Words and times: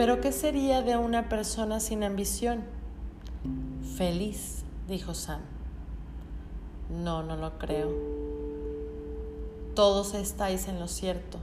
Pero 0.00 0.22
¿qué 0.22 0.32
sería 0.32 0.80
de 0.80 0.96
una 0.96 1.28
persona 1.28 1.78
sin 1.78 2.04
ambición? 2.04 2.62
Feliz, 3.98 4.64
dijo 4.88 5.12
Sam. 5.12 5.42
No, 6.88 7.22
no 7.22 7.36
lo 7.36 7.58
creo. 7.58 7.90
Todos 9.74 10.14
estáis 10.14 10.68
en 10.68 10.80
lo 10.80 10.88
cierto, 10.88 11.36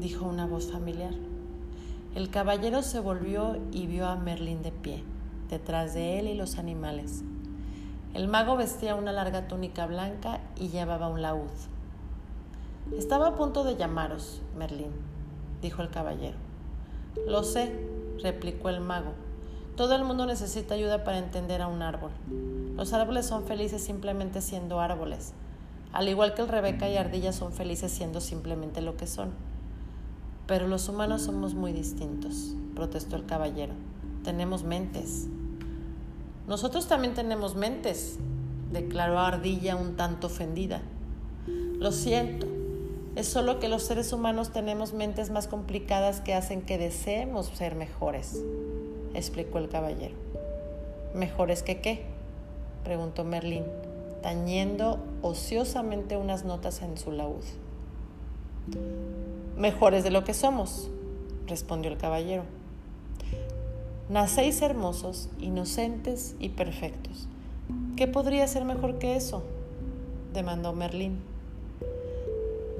dijo 0.00 0.26
una 0.26 0.44
voz 0.44 0.70
familiar. 0.70 1.14
El 2.14 2.28
caballero 2.28 2.82
se 2.82 3.00
volvió 3.00 3.56
y 3.72 3.86
vio 3.86 4.06
a 4.06 4.16
Merlín 4.16 4.62
de 4.62 4.72
pie, 4.72 5.02
detrás 5.48 5.94
de 5.94 6.18
él 6.18 6.26
y 6.26 6.34
los 6.34 6.58
animales. 6.58 7.22
El 8.12 8.28
mago 8.28 8.58
vestía 8.58 8.96
una 8.96 9.12
larga 9.12 9.48
túnica 9.48 9.86
blanca 9.86 10.42
y 10.56 10.68
llevaba 10.68 11.08
un 11.08 11.22
laúd. 11.22 11.48
Estaba 12.98 13.28
a 13.28 13.34
punto 13.34 13.64
de 13.64 13.76
llamaros, 13.76 14.42
Merlín, 14.58 14.92
dijo 15.62 15.80
el 15.80 15.88
caballero. 15.88 16.47
Lo 17.26 17.42
sé, 17.42 17.72
replicó 18.22 18.68
el 18.68 18.80
mago. 18.80 19.12
Todo 19.76 19.94
el 19.94 20.04
mundo 20.04 20.26
necesita 20.26 20.74
ayuda 20.74 21.04
para 21.04 21.18
entender 21.18 21.62
a 21.62 21.68
un 21.68 21.82
árbol. 21.82 22.10
Los 22.76 22.92
árboles 22.92 23.26
son 23.26 23.44
felices 23.44 23.82
simplemente 23.82 24.40
siendo 24.40 24.80
árboles, 24.80 25.32
al 25.92 26.08
igual 26.08 26.34
que 26.34 26.42
el 26.42 26.48
Rebeca 26.48 26.88
y 26.88 26.96
Ardilla 26.96 27.32
son 27.32 27.52
felices 27.52 27.92
siendo 27.92 28.20
simplemente 28.20 28.80
lo 28.82 28.96
que 28.96 29.06
son. 29.06 29.30
Pero 30.46 30.66
los 30.66 30.88
humanos 30.88 31.22
somos 31.22 31.54
muy 31.54 31.72
distintos, 31.72 32.54
protestó 32.74 33.16
el 33.16 33.26
caballero. 33.26 33.74
Tenemos 34.24 34.64
mentes. 34.64 35.28
Nosotros 36.46 36.88
también 36.88 37.14
tenemos 37.14 37.54
mentes, 37.54 38.18
declaró 38.72 39.18
Ardilla 39.18 39.76
un 39.76 39.96
tanto 39.96 40.26
ofendida. 40.26 40.80
Lo 41.46 41.92
siento, 41.92 42.46
es 43.18 43.26
solo 43.26 43.58
que 43.58 43.68
los 43.68 43.82
seres 43.82 44.12
humanos 44.12 44.52
tenemos 44.52 44.92
mentes 44.92 45.30
más 45.30 45.48
complicadas 45.48 46.20
que 46.20 46.34
hacen 46.34 46.62
que 46.62 46.78
deseemos 46.78 47.48
ser 47.48 47.74
mejores, 47.74 48.44
explicó 49.12 49.58
el 49.58 49.68
caballero. 49.68 50.14
¿Mejores 51.14 51.64
que 51.64 51.80
qué? 51.80 52.04
preguntó 52.84 53.24
Merlín, 53.24 53.64
tañendo 54.22 55.00
ociosamente 55.20 56.16
unas 56.16 56.44
notas 56.44 56.80
en 56.80 56.96
su 56.96 57.10
laúd. 57.10 57.42
Mejores 59.56 60.04
de 60.04 60.12
lo 60.12 60.22
que 60.22 60.32
somos, 60.32 60.88
respondió 61.48 61.90
el 61.90 61.98
caballero. 61.98 62.44
Nacéis 64.08 64.62
hermosos, 64.62 65.28
inocentes 65.40 66.36
y 66.38 66.50
perfectos. 66.50 67.26
¿Qué 67.96 68.06
podría 68.06 68.46
ser 68.46 68.64
mejor 68.64 69.00
que 69.00 69.16
eso? 69.16 69.42
demandó 70.32 70.72
Merlín. 70.72 71.18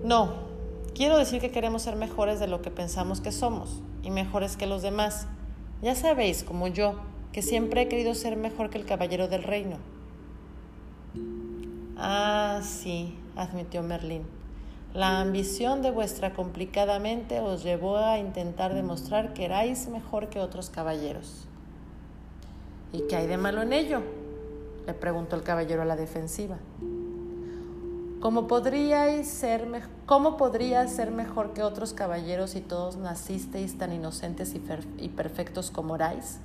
No, 0.05 0.35
quiero 0.95 1.19
decir 1.19 1.41
que 1.41 1.51
queremos 1.51 1.83
ser 1.83 1.97
mejores 1.97 2.41
de 2.41 2.47
lo 2.47 2.63
que 2.63 2.71
pensamos 2.71 3.21
que 3.21 3.33
somos 3.33 3.83
y 4.03 4.11
mejores 4.11 4.57
que 4.57 4.67
los 4.67 4.83
demás. 4.83 5.27
Ya 5.83 5.95
sabéis, 5.95 6.45
como 6.45 6.69
yo, 6.69 6.95
que 7.33 7.43
siempre 7.43 7.83
he 7.83 7.89
querido 7.89 8.15
ser 8.15 8.37
mejor 8.37 8.71
que 8.71 8.79
el 8.79 8.87
caballero 8.87 9.29
del 9.29 9.43
reino. 9.43 9.77
Ah, 11.97 12.61
sí, 12.63 13.19
admitió 13.37 13.83
Merlín. 13.83 14.23
La 14.95 15.21
ambición 15.21 15.83
de 15.83 15.91
vuestra 15.91 16.33
complicada 16.33 16.99
mente 16.99 17.41
os 17.41 17.63
llevó 17.63 17.99
a 17.99 18.19
intentar 18.19 18.73
demostrar 18.73 19.35
que 19.35 19.45
erais 19.45 19.89
mejor 19.89 20.29
que 20.29 20.41
otros 20.41 20.71
caballeros. 20.71 21.47
¿Y 22.93 23.03
qué 23.03 23.17
hay 23.17 23.27
de 23.27 23.37
malo 23.37 23.63
en 23.63 23.73
ello? 23.73 24.03
le 24.87 24.95
preguntó 24.95 25.37
el 25.37 25.43
caballero 25.43 25.83
a 25.83 25.85
la 25.85 25.97
defensiva. 25.97 26.57
¿Cómo, 28.21 28.49
podríais 28.49 29.29
ser 29.29 29.69
¿Cómo 30.07 30.37
podría 30.37 30.87
ser 30.89 31.13
mejor 31.13 31.53
que 31.53 31.63
otros 31.63 31.93
caballeros 31.93 32.51
si 32.51 32.61
todos 32.61 32.97
nacisteis 32.97 33.79
tan 33.79 33.93
inocentes 33.93 34.55
y, 34.55 34.63
y 34.99 35.09
perfectos 35.11 35.71
como 35.71 35.95
erais? 35.95 36.41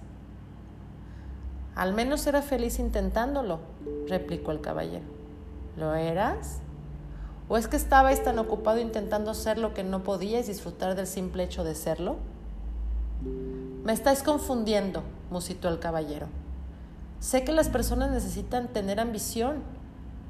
Al 1.76 1.94
menos 1.94 2.28
era 2.28 2.44
feliz 2.44 2.78
intentándolo, 2.78 3.60
replicó 4.08 4.52
el 4.52 4.62
caballero. 4.62 5.06
¿Lo 5.76 5.96
eras? 5.96 6.60
¿O 7.50 7.58
es 7.58 7.68
que 7.68 7.78
estabais 7.78 8.24
tan 8.24 8.38
ocupado 8.38 8.80
intentando 8.80 9.34
ser 9.34 9.58
lo 9.58 9.74
que 9.74 9.84
no 9.84 10.04
podíais 10.04 10.46
disfrutar 10.46 10.96
del 10.96 11.08
simple 11.08 11.44
hecho 11.44 11.64
de 11.64 11.74
serlo? 11.74 12.18
Me 13.84 13.94
estáis 13.94 14.22
confundiendo, 14.22 15.02
musitó 15.32 15.70
el 15.70 15.80
caballero. 15.80 16.28
Sé 17.20 17.44
que 17.44 17.52
las 17.52 17.70
personas 17.70 18.12
necesitan 18.12 18.68
tener 18.68 19.00
ambición, 19.00 19.64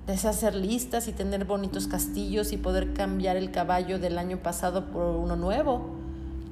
desean 0.07 0.33
ser 0.33 0.55
listas 0.55 1.07
y 1.07 1.13
tener 1.13 1.45
bonitos 1.45 1.87
castillos 1.87 2.51
y 2.51 2.57
poder 2.57 2.93
cambiar 2.93 3.37
el 3.37 3.51
caballo 3.51 3.99
del 3.99 4.17
año 4.17 4.37
pasado 4.37 4.91
por 4.91 5.03
uno 5.15 5.35
nuevo. 5.35 5.81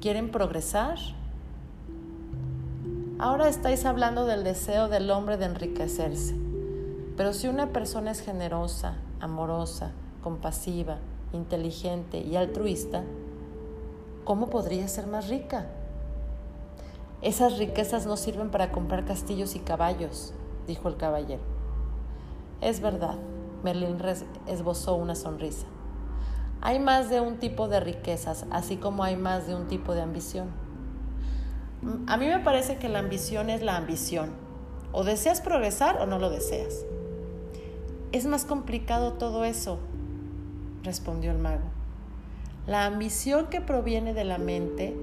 Quieren 0.00 0.30
progresar. 0.30 0.98
Ahora 3.18 3.48
estáis 3.48 3.84
hablando 3.84 4.24
del 4.24 4.42
deseo 4.42 4.88
del 4.88 5.10
hombre 5.10 5.36
de 5.36 5.44
enriquecerse. 5.44 6.34
Pero 7.16 7.34
si 7.34 7.46
una 7.46 7.68
persona 7.68 8.10
es 8.10 8.20
generosa, 8.20 8.94
amorosa, 9.20 9.92
compasiva, 10.22 10.98
inteligente 11.32 12.18
y 12.18 12.36
altruista, 12.36 13.04
¿cómo 14.24 14.48
podría 14.48 14.88
ser 14.88 15.06
más 15.06 15.28
rica? 15.28 15.66
Esas 17.20 17.58
riquezas 17.58 18.06
no 18.06 18.16
sirven 18.16 18.50
para 18.50 18.72
comprar 18.72 19.04
castillos 19.04 19.54
y 19.54 19.60
caballos, 19.60 20.32
dijo 20.66 20.88
el 20.88 20.96
caballero. 20.96 21.42
Es 22.60 22.80
verdad, 22.80 23.16
Merlín 23.62 23.98
esbozó 24.46 24.96
una 24.96 25.14
sonrisa. 25.14 25.66
Hay 26.60 26.78
más 26.78 27.10
de 27.10 27.20
un 27.20 27.38
tipo 27.38 27.68
de 27.68 27.80
riquezas, 27.80 28.46
así 28.50 28.76
como 28.76 29.02
hay 29.02 29.16
más 29.16 29.46
de 29.46 29.54
un 29.54 29.66
tipo 29.66 29.94
de 29.94 30.02
ambición. 30.02 30.48
A 32.06 32.16
mí 32.16 32.28
me 32.28 32.38
parece 32.38 32.76
que 32.76 32.88
la 32.88 33.00
ambición 33.00 33.50
es 33.50 33.62
la 33.62 33.76
ambición. 33.76 34.30
O 34.92 35.04
deseas 35.04 35.40
progresar 35.40 35.98
o 36.00 36.06
no 36.06 36.18
lo 36.18 36.30
deseas. 36.30 36.84
Es 38.12 38.26
más 38.26 38.44
complicado 38.44 39.14
todo 39.14 39.44
eso, 39.44 39.80
respondió 40.84 41.32
el 41.32 41.38
mago. 41.38 41.64
La 42.66 42.84
ambición 42.84 43.48
que 43.48 43.60
proviene 43.60 44.14
de 44.14 44.24
la 44.24 44.38
mente 44.38 44.96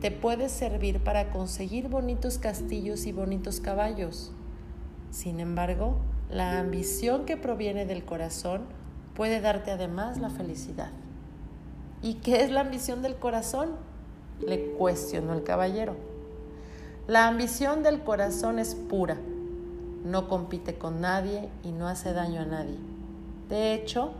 te 0.00 0.10
puede 0.10 0.48
servir 0.48 1.04
para 1.04 1.30
conseguir 1.30 1.88
bonitos 1.88 2.38
castillos 2.38 3.04
y 3.06 3.12
bonitos 3.12 3.60
caballos. 3.60 4.32
Sin 5.10 5.40
embargo, 5.40 5.98
la 6.32 6.58
ambición 6.58 7.26
que 7.26 7.36
proviene 7.36 7.84
del 7.84 8.04
corazón 8.04 8.62
puede 9.14 9.40
darte 9.40 9.70
además 9.70 10.18
la 10.18 10.30
felicidad. 10.30 10.90
¿Y 12.00 12.14
qué 12.14 12.42
es 12.42 12.50
la 12.50 12.62
ambición 12.62 13.02
del 13.02 13.16
corazón? 13.16 13.72
Le 14.40 14.72
cuestionó 14.72 15.34
el 15.34 15.44
caballero. 15.44 15.94
La 17.06 17.28
ambición 17.28 17.82
del 17.82 18.02
corazón 18.02 18.58
es 18.58 18.74
pura, 18.74 19.18
no 20.04 20.28
compite 20.28 20.78
con 20.78 21.00
nadie 21.00 21.48
y 21.62 21.72
no 21.72 21.86
hace 21.86 22.12
daño 22.12 22.40
a 22.40 22.46
nadie. 22.46 22.78
De 23.50 23.74
hecho, 23.74 24.12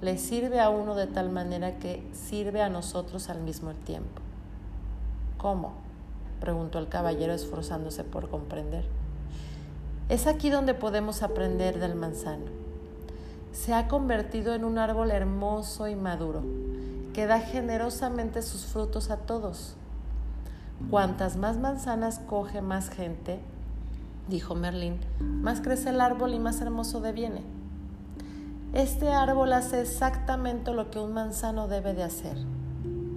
le 0.00 0.18
sirve 0.18 0.58
a 0.58 0.68
uno 0.68 0.96
de 0.96 1.06
tal 1.06 1.30
manera 1.30 1.78
que 1.78 2.02
sirve 2.12 2.60
a 2.60 2.70
nosotros 2.70 3.28
al 3.28 3.40
mismo 3.40 3.72
tiempo. 3.72 4.20
¿Cómo? 5.38 5.74
preguntó 6.40 6.80
el 6.80 6.88
caballero 6.88 7.32
esforzándose 7.32 8.02
por 8.02 8.28
comprender. 8.28 8.84
Es 10.12 10.26
aquí 10.26 10.50
donde 10.50 10.74
podemos 10.74 11.22
aprender 11.22 11.80
del 11.80 11.94
manzano. 11.94 12.44
Se 13.50 13.72
ha 13.72 13.88
convertido 13.88 14.54
en 14.54 14.62
un 14.66 14.76
árbol 14.76 15.10
hermoso 15.10 15.88
y 15.88 15.96
maduro, 15.96 16.42
que 17.14 17.24
da 17.24 17.40
generosamente 17.40 18.42
sus 18.42 18.66
frutos 18.66 19.08
a 19.08 19.16
todos. 19.16 19.74
Cuantas 20.90 21.38
más 21.38 21.56
manzanas 21.56 22.18
coge 22.18 22.60
más 22.60 22.90
gente, 22.90 23.40
dijo 24.28 24.54
Merlín, 24.54 24.98
más 25.18 25.62
crece 25.62 25.88
el 25.88 26.00
árbol 26.02 26.34
y 26.34 26.38
más 26.38 26.60
hermoso 26.60 27.00
deviene. 27.00 27.40
Este 28.74 29.08
árbol 29.08 29.54
hace 29.54 29.80
exactamente 29.80 30.74
lo 30.74 30.90
que 30.90 30.98
un 30.98 31.14
manzano 31.14 31.68
debe 31.68 31.94
de 31.94 32.02
hacer, 32.02 32.36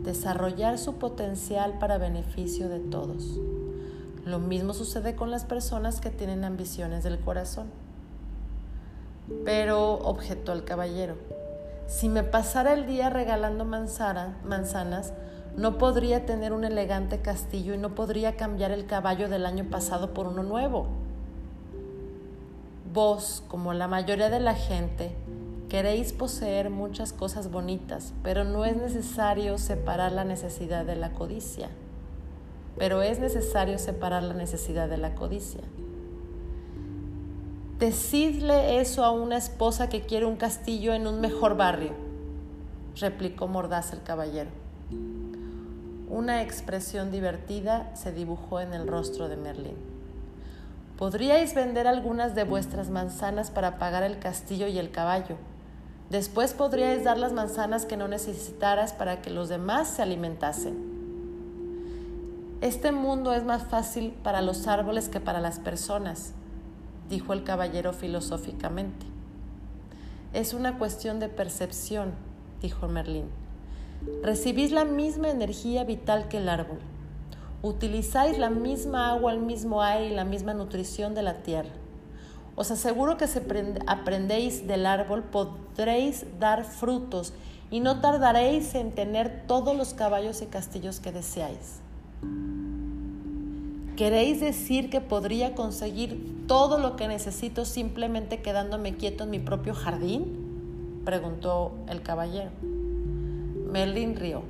desarrollar 0.04 0.78
su 0.78 0.94
potencial 0.94 1.78
para 1.78 1.98
beneficio 1.98 2.69
de 2.69 2.80
todos. 2.80 3.38
Lo 4.25 4.39
mismo 4.39 4.74
sucede 4.74 5.16
con 5.16 5.31
las 5.31 5.45
personas 5.45 6.01
que 6.01 6.10
tienen 6.10 6.44
ambiciones 6.44 7.04
del 7.04 7.19
corazón. 7.19 7.68
Pero, 9.45 9.94
objetó 9.94 10.51
el 10.54 10.66
caballero, 10.66 11.16
si 11.88 12.10
me 12.10 12.24
pasara 12.24 12.74
el 12.74 12.88
día 12.88 13.10
regalando 13.10 13.63
manzanas, 13.63 15.13
no 15.56 15.77
podría 15.77 16.25
tener 16.25 16.51
un 16.51 16.63
elegante 16.66 17.22
castillo 17.22 17.74
y 17.74 17.77
no 17.77 17.95
podría 17.95 18.36
cambiar 18.36 18.72
el 18.72 18.86
caballo 18.86 19.30
del 19.30 19.45
año 19.45 19.66
pasado 19.69 20.13
por 20.13 20.28
uno 20.28 20.44
nuevo. 20.44 20.88
Vos, 22.94 23.44
como 23.48 23.74
la 23.74 23.88
mayoría 23.88 24.30
de 24.30 24.39
la 24.39 24.56
gente, 24.56 25.16
Queréis 25.69 26.13
poseer 26.13 26.69
muchas 26.69 27.12
cosas 27.12 27.50
bonitas, 27.50 28.13
pero 28.21 28.44
no 28.44 28.66
es 28.66 28.78
necesario 28.78 29.57
separar 29.57 30.12
la 30.12 30.24
necesidad 30.24 30.86
de 30.86 30.95
la 30.95 31.12
codicia. 31.12 31.69
Pero 32.77 33.01
es 33.01 33.19
necesario 33.19 33.77
separar 33.80 34.24
la 34.24 34.33
necesidad 34.33 34.89
de 34.89 34.98
la 34.98 35.16
codicia. 35.16 35.62
Decidle 37.80 38.80
eso 38.80 39.04
a 39.04 39.12
una 39.12 39.36
esposa 39.36 39.89
que 39.89 40.01
quiere 40.01 40.25
un 40.25 40.38
castillo 40.38 40.94
en 40.94 41.07
un 41.07 41.19
mejor 41.19 41.57
barrio, 41.57 41.92
replicó 42.95 43.50
mordaz 43.50 43.92
el 43.92 44.01
caballero. 44.01 44.50
una 46.07 46.42
expresión 46.42 47.12
divertida 47.12 47.94
se 47.95 48.13
dibujó 48.13 48.62
en 48.62 48.74
el 48.74 48.88
rostro 48.88 49.28
de 49.28 49.36
Merlín. 49.36 49.75
Podríais 50.98 51.54
vender 51.54 51.88
algunas 51.88 52.36
de 52.36 52.45
vuestras 52.45 52.89
manzanas 52.89 53.51
para 53.51 53.78
pagar 53.78 54.04
el 54.04 54.19
castillo 54.19 54.68
y 54.68 54.78
el 54.78 54.92
caballo. 54.92 55.36
Después 56.10 56.54
podríais 56.54 57.04
dar 57.04 57.18
las 57.18 57.33
manzanas 57.33 57.86
que 57.86 57.98
no 57.98 58.07
necesitaras 58.07 58.94
para 58.94 59.21
que 59.21 59.31
los 59.31 59.50
demás 59.50 59.89
se 59.89 60.04
alimentasen. 60.04 60.94
Este 62.66 62.92
mundo 62.92 63.32
es 63.32 63.44
más 63.44 63.62
fácil 63.66 64.10
para 64.24 64.42
los 64.42 64.66
árboles 64.66 65.08
que 65.08 65.20
para 65.20 65.40
las 65.40 65.60
personas, 65.60 66.34
dijo 67.08 67.32
el 67.34 67.44
caballero 67.44 67.94
filosóficamente. 67.94 69.06
Es 70.34 70.56
una 70.56 70.80
cuestión 70.80 71.20
de 71.20 71.30
percepción, 71.30 72.16
dijo 72.64 72.88
Merlín. 72.88 73.30
Recibís 74.24 74.72
la 74.72 74.84
misma 74.84 75.30
energía 75.30 75.84
vital 75.84 76.28
que 76.28 76.38
el 76.38 76.50
árbol. 76.50 76.80
Utilizáis 77.62 78.40
la 78.40 78.50
misma 78.50 79.12
agua, 79.12 79.32
el 79.32 79.42
mismo 79.42 79.84
aire 79.84 80.08
y 80.08 80.16
la 80.16 80.26
misma 80.26 80.56
nutrición 80.56 81.14
de 81.14 81.22
la 81.22 81.44
tierra. 81.44 81.70
Os 82.56 82.72
aseguro 82.72 83.16
que 83.16 83.28
si 83.28 83.42
aprendéis 83.86 84.66
del 84.66 84.88
árbol 84.88 85.22
podréis 85.22 86.26
dar 86.40 86.64
frutos 86.64 87.32
y 87.70 87.80
no 87.80 88.02
tardaréis 88.02 88.74
en 88.74 88.96
tener 88.96 89.44
todos 89.46 89.78
los 89.78 89.94
caballos 89.94 90.42
y 90.42 90.48
castillos 90.48 91.00
que 91.00 91.12
deseáis. 91.12 91.85
¿Queréis 93.96 94.42
decir 94.42 94.90
que 94.90 95.00
podría 95.00 95.56
conseguir 95.56 96.46
todo 96.48 96.80
lo 96.80 96.96
que 96.96 97.08
necesito 97.08 97.64
simplemente 97.64 98.42
quedándome 98.42 98.96
quieto 98.96 99.24
en 99.24 99.30
mi 99.30 99.40
propio 99.40 99.74
jardín? 99.74 101.02
preguntó 101.06 101.74
el 101.88 102.02
caballero. 102.02 102.52
Merlin 103.72 104.16
rió. 104.16 104.44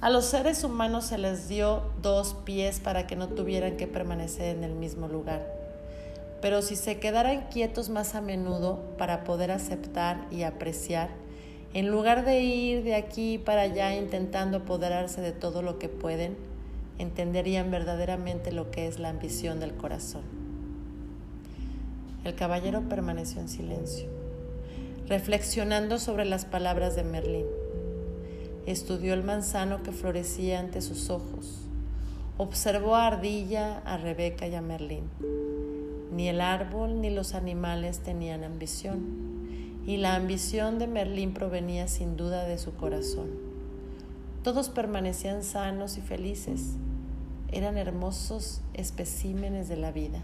A 0.00 0.10
los 0.10 0.26
seres 0.26 0.62
humanos 0.62 1.06
se 1.06 1.18
les 1.18 1.48
dio 1.48 1.82
dos 2.02 2.34
pies 2.44 2.80
para 2.80 3.06
que 3.06 3.16
no 3.16 3.28
tuvieran 3.28 3.76
que 3.76 3.86
permanecer 3.86 4.56
en 4.56 4.62
el 4.62 4.74
mismo 4.74 5.08
lugar. 5.08 5.46
Pero 6.40 6.62
si 6.62 6.76
se 6.76 6.98
quedaran 6.98 7.48
quietos 7.50 7.88
más 7.88 8.14
a 8.14 8.20
menudo 8.20 8.78
para 8.98 9.24
poder 9.24 9.50
aceptar 9.50 10.26
y 10.30 10.42
apreciar, 10.42 11.08
en 11.74 11.90
lugar 11.90 12.24
de 12.24 12.40
ir 12.40 12.84
de 12.84 12.94
aquí 12.94 13.38
para 13.38 13.62
allá 13.62 13.94
intentando 13.94 14.58
apoderarse 14.58 15.20
de 15.20 15.32
todo 15.32 15.62
lo 15.62 15.78
que 15.78 15.88
pueden, 15.88 16.36
entenderían 16.98 17.70
verdaderamente 17.70 18.52
lo 18.52 18.70
que 18.70 18.86
es 18.86 18.98
la 18.98 19.10
ambición 19.10 19.60
del 19.60 19.74
corazón. 19.74 20.22
El 22.24 22.34
caballero 22.34 22.82
permaneció 22.88 23.40
en 23.40 23.48
silencio, 23.48 24.08
reflexionando 25.08 25.98
sobre 25.98 26.24
las 26.24 26.44
palabras 26.44 26.96
de 26.96 27.04
Merlín. 27.04 27.46
Estudió 28.66 29.14
el 29.14 29.22
manzano 29.22 29.82
que 29.82 29.92
florecía 29.92 30.58
ante 30.58 30.80
sus 30.80 31.10
ojos. 31.10 31.60
Observó 32.36 32.96
a 32.96 33.06
Ardilla, 33.06 33.78
a 33.84 33.96
Rebeca 33.96 34.48
y 34.48 34.54
a 34.56 34.60
Merlín. 34.60 35.04
Ni 36.10 36.28
el 36.28 36.40
árbol 36.40 37.00
ni 37.00 37.10
los 37.10 37.34
animales 37.34 38.00
tenían 38.00 38.42
ambición, 38.42 39.35
y 39.86 39.98
la 39.98 40.16
ambición 40.16 40.78
de 40.78 40.88
Merlín 40.88 41.32
provenía 41.32 41.86
sin 41.86 42.16
duda 42.16 42.44
de 42.44 42.58
su 42.58 42.74
corazón. 42.74 43.30
Todos 44.42 44.68
permanecían 44.68 45.44
sanos 45.44 45.96
y 45.96 46.00
felices, 46.00 46.74
eran 47.52 47.78
hermosos 47.78 48.60
especímenes 48.74 49.68
de 49.68 49.76
la 49.76 49.92
vida. 49.92 50.20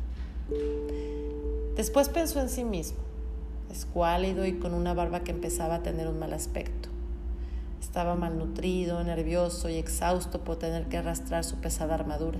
Después 1.77 2.09
pensó 2.09 2.41
en 2.41 2.49
sí 2.49 2.65
mismo, 2.65 2.99
escuálido 3.71 4.45
y 4.45 4.55
con 4.55 4.75
una 4.75 4.95
barba 4.95 5.21
que 5.21 5.31
empezaba 5.31 5.77
a 5.77 5.83
tener 5.83 6.09
un 6.09 6.19
mal 6.19 6.33
aspecto. 6.33 6.89
Estaba 7.81 8.15
malnutrido, 8.15 9.03
nervioso 9.05 9.69
y 9.69 9.77
exhausto 9.77 10.41
por 10.41 10.57
tener 10.57 10.89
que 10.89 10.99
arrastrar 10.99 11.45
su 11.45 11.57
pesada 11.57 11.95
armadura. 11.95 12.39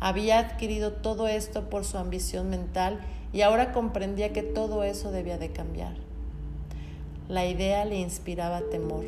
Había 0.00 0.38
adquirido 0.38 0.92
todo 0.92 1.28
esto 1.28 1.70
por 1.70 1.84
su 1.84 1.98
ambición 1.98 2.50
mental 2.50 3.00
y 3.34 3.42
ahora 3.42 3.72
comprendía 3.72 4.32
que 4.32 4.42
todo 4.42 4.82
eso 4.82 5.10
debía 5.10 5.36
de 5.36 5.50
cambiar. 5.50 5.96
La 7.28 7.46
idea 7.46 7.84
le 7.84 7.96
inspiraba 7.96 8.62
temor, 8.70 9.04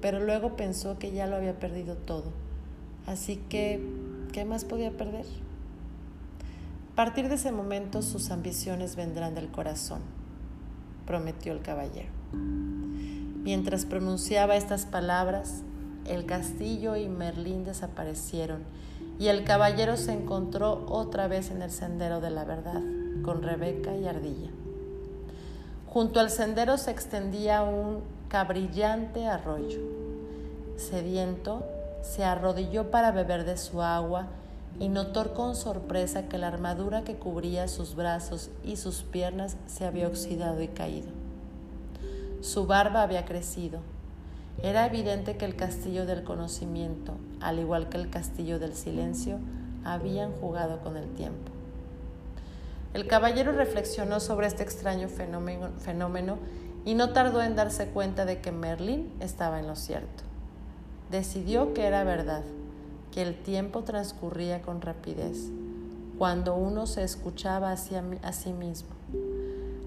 pero 0.00 0.20
luego 0.20 0.54
pensó 0.54 0.98
que 0.98 1.10
ya 1.10 1.26
lo 1.26 1.34
había 1.34 1.58
perdido 1.58 1.96
todo 1.96 2.46
Así 3.06 3.36
que, 3.48 3.80
¿qué 4.32 4.44
más 4.44 4.64
podía 4.64 4.90
perder? 4.90 5.24
A 6.92 6.96
partir 6.96 7.28
de 7.28 7.36
ese 7.36 7.52
momento 7.52 8.02
sus 8.02 8.30
ambiciones 8.30 8.96
vendrán 8.96 9.36
del 9.36 9.48
corazón, 9.48 10.00
prometió 11.06 11.52
el 11.52 11.62
caballero. 11.62 12.08
Mientras 12.32 13.84
pronunciaba 13.84 14.56
estas 14.56 14.86
palabras, 14.86 15.62
el 16.04 16.26
castillo 16.26 16.96
y 16.96 17.08
Merlín 17.08 17.64
desaparecieron 17.64 18.62
y 19.20 19.28
el 19.28 19.44
caballero 19.44 19.96
se 19.96 20.12
encontró 20.12 20.84
otra 20.88 21.28
vez 21.28 21.52
en 21.52 21.62
el 21.62 21.70
sendero 21.70 22.20
de 22.20 22.30
la 22.30 22.44
verdad 22.44 22.82
con 23.26 23.42
Rebeca 23.42 23.94
y 23.96 24.06
Ardilla. 24.06 24.50
Junto 25.88 26.20
al 26.20 26.30
sendero 26.30 26.78
se 26.78 26.92
extendía 26.92 27.62
un 27.62 28.00
cabrillante 28.28 29.26
arroyo. 29.26 29.80
Sediento, 30.76 31.64
se 32.02 32.22
arrodilló 32.22 32.90
para 32.90 33.10
beber 33.10 33.44
de 33.44 33.56
su 33.56 33.82
agua 33.82 34.28
y 34.78 34.88
notó 34.88 35.34
con 35.34 35.56
sorpresa 35.56 36.28
que 36.28 36.38
la 36.38 36.48
armadura 36.48 37.02
que 37.02 37.16
cubría 37.16 37.66
sus 37.66 37.96
brazos 37.96 38.50
y 38.62 38.76
sus 38.76 39.02
piernas 39.02 39.56
se 39.66 39.86
había 39.86 40.06
oxidado 40.06 40.62
y 40.62 40.68
caído. 40.68 41.08
Su 42.42 42.66
barba 42.66 43.02
había 43.02 43.24
crecido. 43.24 43.80
Era 44.62 44.86
evidente 44.86 45.36
que 45.36 45.46
el 45.46 45.56
castillo 45.56 46.06
del 46.06 46.22
conocimiento, 46.22 47.14
al 47.40 47.58
igual 47.58 47.88
que 47.88 47.98
el 47.98 48.08
castillo 48.08 48.58
del 48.60 48.74
silencio, 48.74 49.38
habían 49.84 50.32
jugado 50.32 50.80
con 50.80 50.96
el 50.96 51.08
tiempo. 51.14 51.55
El 52.94 53.06
caballero 53.06 53.52
reflexionó 53.52 54.20
sobre 54.20 54.46
este 54.46 54.62
extraño 54.62 55.08
fenómeno, 55.08 56.38
y 56.86 56.94
no 56.94 57.10
tardó 57.12 57.42
en 57.42 57.56
darse 57.56 57.88
cuenta 57.88 58.24
de 58.24 58.40
que 58.40 58.52
Merlín 58.52 59.12
estaba 59.18 59.58
en 59.58 59.66
lo 59.66 59.74
cierto. 59.74 60.22
Decidió 61.10 61.74
que 61.74 61.84
era 61.84 62.04
verdad, 62.04 62.42
que 63.12 63.22
el 63.22 63.34
tiempo 63.42 63.82
transcurría 63.82 64.62
con 64.62 64.80
rapidez, 64.80 65.50
cuando 66.16 66.54
uno 66.54 66.86
se 66.86 67.02
escuchaba 67.02 67.72
a 67.72 67.76
sí 67.76 68.52
mismo. 68.52 68.90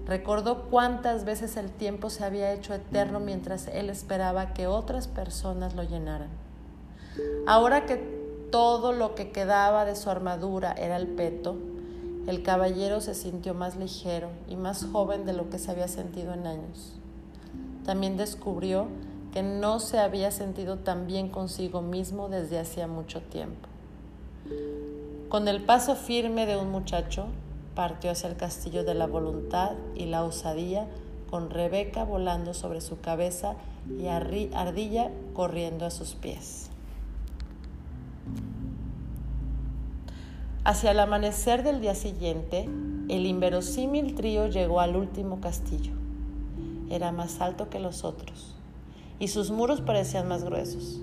Recordó 0.06 0.64
cuántas 0.64 1.24
veces 1.24 1.56
el 1.56 1.70
tiempo 1.70 2.10
se 2.10 2.24
había 2.24 2.52
hecho 2.52 2.74
eterno 2.74 3.18
mientras 3.18 3.68
él 3.68 3.88
esperaba 3.88 4.52
que 4.52 4.66
otras 4.66 5.08
personas 5.08 5.74
lo 5.74 5.84
llenaran. 5.84 6.28
Ahora 7.46 7.86
que 7.86 7.96
todo 8.50 8.92
lo 8.92 9.14
que 9.14 9.30
quedaba 9.30 9.84
de 9.84 9.96
su 9.96 10.10
armadura 10.10 10.72
era 10.72 10.96
el 10.96 11.06
peto, 11.06 11.56
el 12.26 12.42
caballero 12.42 13.00
se 13.00 13.14
sintió 13.14 13.54
más 13.54 13.76
ligero 13.76 14.28
y 14.48 14.56
más 14.56 14.84
joven 14.84 15.24
de 15.24 15.32
lo 15.32 15.50
que 15.50 15.58
se 15.58 15.70
había 15.70 15.88
sentido 15.88 16.34
en 16.34 16.46
años. 16.46 16.92
También 17.84 18.16
descubrió 18.16 18.88
que 19.32 19.42
no 19.42 19.80
se 19.80 19.98
había 19.98 20.30
sentido 20.30 20.78
tan 20.78 21.06
bien 21.06 21.28
consigo 21.28 21.82
mismo 21.82 22.28
desde 22.28 22.58
hacía 22.58 22.86
mucho 22.86 23.20
tiempo. 23.22 23.68
Con 25.28 25.48
el 25.48 25.62
paso 25.62 25.94
firme 25.94 26.46
de 26.46 26.56
un 26.56 26.70
muchacho, 26.70 27.26
partió 27.74 28.10
hacia 28.10 28.28
el 28.28 28.36
castillo 28.36 28.84
de 28.84 28.94
la 28.94 29.06
voluntad 29.06 29.72
y 29.94 30.06
la 30.06 30.24
osadía, 30.24 30.88
con 31.30 31.50
Rebeca 31.50 32.04
volando 32.04 32.54
sobre 32.54 32.80
su 32.80 33.00
cabeza 33.00 33.54
y 33.88 34.08
Ardilla 34.08 35.10
corriendo 35.32 35.86
a 35.86 35.90
sus 35.90 36.14
pies. 36.14 36.70
Hacia 40.62 40.90
el 40.90 41.00
amanecer 41.00 41.62
del 41.62 41.80
día 41.80 41.94
siguiente, 41.94 42.68
el 43.08 43.24
inverosímil 43.24 44.14
trío 44.14 44.46
llegó 44.46 44.80
al 44.80 44.94
último 44.94 45.40
castillo. 45.40 45.92
Era 46.90 47.12
más 47.12 47.40
alto 47.40 47.70
que 47.70 47.78
los 47.78 48.04
otros 48.04 48.54
y 49.18 49.28
sus 49.28 49.50
muros 49.50 49.80
parecían 49.80 50.28
más 50.28 50.44
gruesos. 50.44 51.00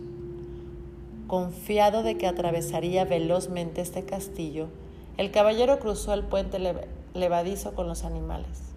Confiado 1.26 2.04
de 2.04 2.20
que 2.20 2.28
atravesaría 2.28 3.04
velozmente 3.06 3.82
este 3.82 4.06
castillo, 4.06 4.68
el 5.18 5.32
caballero 5.32 5.80
cruzó 5.80 6.14
el 6.14 6.24
puente 6.24 6.60
levadizo 7.16 7.74
con 7.74 7.88
los 7.88 8.04
animales. 8.04 8.76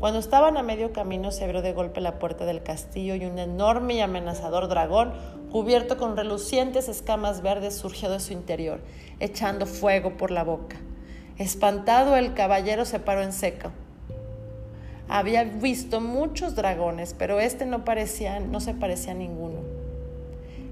Cuando 0.00 0.20
estaban 0.20 0.56
a 0.56 0.62
medio 0.62 0.92
camino 0.92 1.32
se 1.32 1.42
abrió 1.42 1.60
de 1.60 1.72
golpe 1.72 2.00
la 2.00 2.20
puerta 2.20 2.44
del 2.44 2.62
castillo 2.62 3.16
y 3.16 3.24
un 3.24 3.36
enorme 3.40 3.94
y 3.94 4.00
amenazador 4.00 4.68
dragón, 4.68 5.12
cubierto 5.50 5.96
con 5.96 6.16
relucientes 6.16 6.88
escamas 6.88 7.42
verdes, 7.42 7.74
surgió 7.74 8.08
de 8.08 8.20
su 8.20 8.32
interior, 8.32 8.80
echando 9.18 9.66
fuego 9.66 10.16
por 10.16 10.30
la 10.30 10.44
boca. 10.44 10.76
Espantado, 11.36 12.16
el 12.16 12.32
caballero 12.34 12.84
se 12.84 13.00
paró 13.00 13.22
en 13.22 13.32
seco. 13.32 13.72
Había 15.08 15.42
visto 15.42 16.00
muchos 16.00 16.54
dragones, 16.54 17.12
pero 17.18 17.40
este 17.40 17.66
no, 17.66 17.84
parecía, 17.84 18.38
no 18.38 18.60
se 18.60 18.74
parecía 18.74 19.12
a 19.12 19.16
ninguno. 19.16 19.62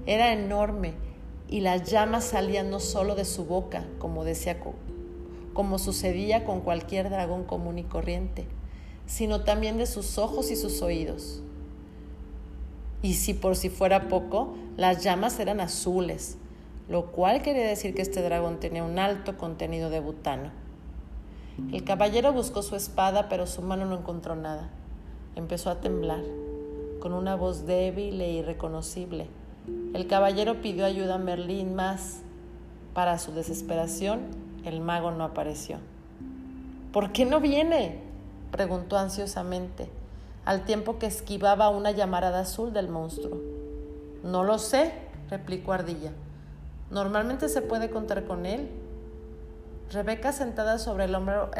Era 0.05 0.31
enorme 0.31 0.93
y 1.49 1.59
las 1.59 1.91
llamas 1.91 2.23
salían 2.23 2.69
no 2.69 2.79
solo 2.79 3.15
de 3.15 3.25
su 3.25 3.43
boca, 3.43 3.83
como 3.99 4.23
decía, 4.23 4.57
como 5.51 5.79
sucedía 5.79 6.45
con 6.45 6.61
cualquier 6.61 7.09
dragón 7.09 7.43
común 7.43 7.77
y 7.77 7.83
corriente, 7.83 8.45
sino 9.07 9.41
también 9.41 9.77
de 9.77 9.87
sus 9.87 10.19
ojos 10.19 10.51
y 10.51 10.55
sus 10.55 10.81
oídos. 10.83 11.41
Y 13.01 13.15
si 13.15 13.33
por 13.33 13.55
si 13.55 13.69
fuera 13.69 14.09
poco, 14.09 14.55
las 14.75 15.03
llamas 15.03 15.39
eran 15.39 15.59
azules, 15.59 16.37
lo 16.89 17.07
cual 17.07 17.41
quería 17.41 17.65
decir 17.65 17.95
que 17.95 18.01
este 18.01 18.21
dragón 18.21 18.59
tenía 18.59 18.83
un 18.83 18.99
alto 18.99 19.37
contenido 19.37 19.89
de 19.89 19.99
butano. 19.99 20.51
El 21.71 21.83
caballero 21.83 22.33
buscó 22.33 22.61
su 22.61 22.75
espada, 22.75 23.29
pero 23.29 23.47
su 23.47 23.61
mano 23.61 23.85
no 23.85 23.97
encontró 23.97 24.35
nada. 24.35 24.69
Empezó 25.35 25.71
a 25.71 25.81
temblar, 25.81 26.21
con 26.99 27.13
una 27.13 27.35
voz 27.35 27.65
débil 27.65 28.21
e 28.21 28.31
irreconocible. 28.31 29.27
El 29.93 30.07
caballero 30.07 30.61
pidió 30.61 30.85
ayuda 30.85 31.15
a 31.15 31.19
Merlín, 31.19 31.75
más 31.75 32.21
para 32.93 33.19
su 33.19 33.31
desesperación, 33.31 34.21
el 34.65 34.81
mago 34.81 35.11
no 35.11 35.23
apareció. 35.23 35.77
¿Por 36.91 37.11
qué 37.11 37.25
no 37.25 37.39
viene? 37.39 38.06
Preguntó 38.51 38.97
ansiosamente, 38.97 39.89
al 40.45 40.63
tiempo 40.63 40.97
que 40.97 41.07
esquivaba 41.07 41.69
una 41.69 41.91
llamarada 41.91 42.39
azul 42.41 42.73
del 42.73 42.87
monstruo. 42.89 43.41
No 44.23 44.43
lo 44.43 44.59
sé, 44.59 44.93
replicó 45.29 45.73
Ardilla. 45.73 46.11
Normalmente 46.89 47.49
se 47.49 47.61
puede 47.61 47.89
contar 47.89 48.25
con 48.25 48.45
él. 48.45 48.69
Rebeca, 49.91 50.31
sentada 50.31 50.79
sobre 50.79 51.05
el, 51.05 51.15
hombro, 51.15 51.51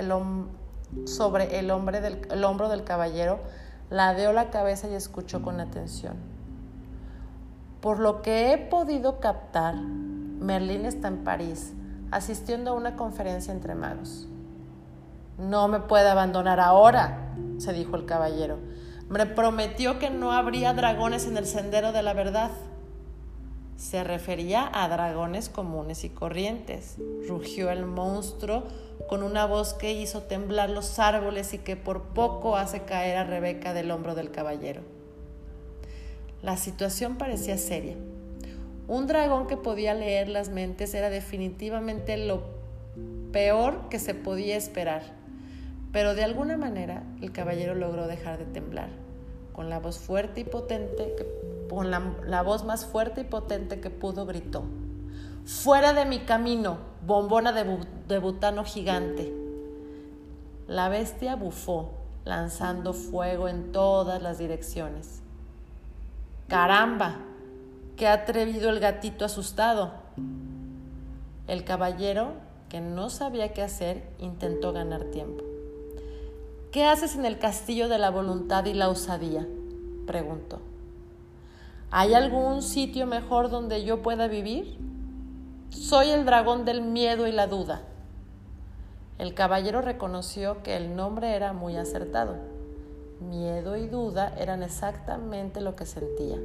sobre 1.05 1.59
el, 1.59 1.71
hombre 1.71 2.01
del, 2.01 2.27
el 2.31 2.43
hombro 2.43 2.69
del 2.69 2.83
caballero, 2.83 3.39
ladeó 3.89 4.33
la 4.33 4.49
cabeza 4.49 4.87
y 4.87 4.93
escuchó 4.93 5.41
con 5.41 5.59
atención. 5.59 6.15
Por 7.81 7.99
lo 7.99 8.21
que 8.21 8.51
he 8.51 8.57
podido 8.57 9.19
captar, 9.19 9.75
Merlín 9.75 10.85
está 10.85 11.07
en 11.07 11.23
París, 11.23 11.73
asistiendo 12.11 12.71
a 12.71 12.73
una 12.73 12.95
conferencia 12.95 13.53
entre 13.53 13.75
magos. 13.75 14.27
No 15.37 15.67
me 15.67 15.79
puede 15.79 16.09
abandonar 16.09 16.59
ahora, 16.59 17.35
se 17.57 17.71
dijo 17.73 17.95
el 17.95 18.05
caballero. 18.05 18.57
Me 19.09 19.25
prometió 19.25 19.99
que 19.99 20.09
no 20.09 20.31
habría 20.31 20.73
dragones 20.73 21.27
en 21.27 21.37
el 21.37 21.45
sendero 21.45 21.91
de 21.91 22.01
la 22.01 22.13
verdad. 22.13 22.51
Se 23.77 24.03
refería 24.03 24.69
a 24.73 24.89
dragones 24.89 25.49
comunes 25.49 26.03
y 26.03 26.09
corrientes. 26.09 26.97
Rugió 27.27 27.69
el 27.69 27.85
monstruo 27.85 28.63
con 29.07 29.21
una 29.21 29.45
voz 29.45 29.73
que 29.73 29.93
hizo 29.93 30.23
temblar 30.23 30.71
los 30.71 30.97
árboles 30.97 31.53
y 31.53 31.59
que 31.59 31.75
por 31.75 32.01
poco 32.09 32.57
hace 32.57 32.81
caer 32.81 33.17
a 33.17 33.23
Rebeca 33.23 33.73
del 33.73 33.91
hombro 33.91 34.15
del 34.15 34.31
caballero. 34.31 34.81
La 36.41 36.57
situación 36.57 37.17
parecía 37.17 37.57
seria. 37.57 37.95
Un 38.87 39.05
dragón 39.05 39.47
que 39.47 39.57
podía 39.57 39.93
leer 39.93 40.29
las 40.29 40.49
mentes 40.49 40.93
era 40.93 41.09
definitivamente 41.09 42.17
lo 42.17 42.41
peor 43.31 43.89
que 43.89 43.99
se 43.99 44.15
podía 44.15 44.57
esperar. 44.57 45.16
Pero 45.97 46.13
de 46.13 46.23
alguna 46.23 46.57
manera 46.57 47.01
el 47.23 47.31
caballero 47.31 47.73
logró 47.73 48.05
dejar 48.05 48.37
de 48.37 48.45
temblar. 48.45 48.89
Con 49.51 49.71
la 49.71 49.79
voz 49.79 49.97
fuerte 49.97 50.41
y 50.41 50.43
potente 50.43 51.15
con 51.67 51.89
la, 51.89 52.43
voz 52.43 52.65
más 52.65 52.85
fuerte 52.85 53.21
y 53.21 53.23
potente 53.23 53.79
que 53.79 53.89
pudo, 53.89 54.27
gritó, 54.27 54.63
Fuera 55.43 55.93
de 55.93 56.05
mi 56.05 56.19
camino, 56.19 56.77
bombona 57.03 57.51
de, 57.51 57.79
de 58.07 58.19
butano 58.19 58.63
gigante. 58.63 59.33
La 60.67 60.87
bestia 60.87 61.35
bufó, 61.35 61.89
lanzando 62.25 62.93
fuego 62.93 63.47
en 63.47 63.71
todas 63.71 64.21
las 64.21 64.37
direcciones. 64.37 65.23
Caramba, 66.47 67.15
qué 67.95 68.07
atrevido 68.07 68.69
el 68.69 68.79
gatito 68.79 69.25
asustado. 69.25 69.93
El 71.47 71.63
caballero, 71.63 72.33
que 72.69 72.81
no 72.81 73.09
sabía 73.09 73.51
qué 73.51 73.63
hacer, 73.63 74.03
intentó 74.19 74.73
ganar 74.73 75.05
tiempo. 75.05 75.46
¿Qué 76.77 76.85
haces 76.85 77.15
en 77.15 77.25
el 77.25 77.39
castillo 77.39 77.89
de 77.89 77.97
la 77.97 78.11
voluntad 78.11 78.63
y 78.65 78.75
la 78.75 78.87
osadía? 78.89 79.47
preguntó. 80.05 80.59
¿Hay 81.89 82.13
algún 82.13 82.61
sitio 82.61 83.07
mejor 83.07 83.49
donde 83.49 83.83
yo 83.83 84.03
pueda 84.03 84.27
vivir? 84.27 84.77
Soy 85.71 86.11
el 86.11 86.23
dragón 86.23 86.65
del 86.65 86.83
miedo 86.83 87.25
y 87.25 87.31
la 87.31 87.47
duda. 87.47 87.81
El 89.17 89.33
caballero 89.33 89.81
reconoció 89.81 90.61
que 90.61 90.77
el 90.77 90.95
nombre 90.95 91.35
era 91.35 91.51
muy 91.51 91.75
acertado. 91.77 92.35
Miedo 93.21 93.75
y 93.75 93.87
duda 93.87 94.35
eran 94.37 94.61
exactamente 94.61 95.61
lo 95.61 95.75
que 95.75 95.87
sentía. 95.87 96.37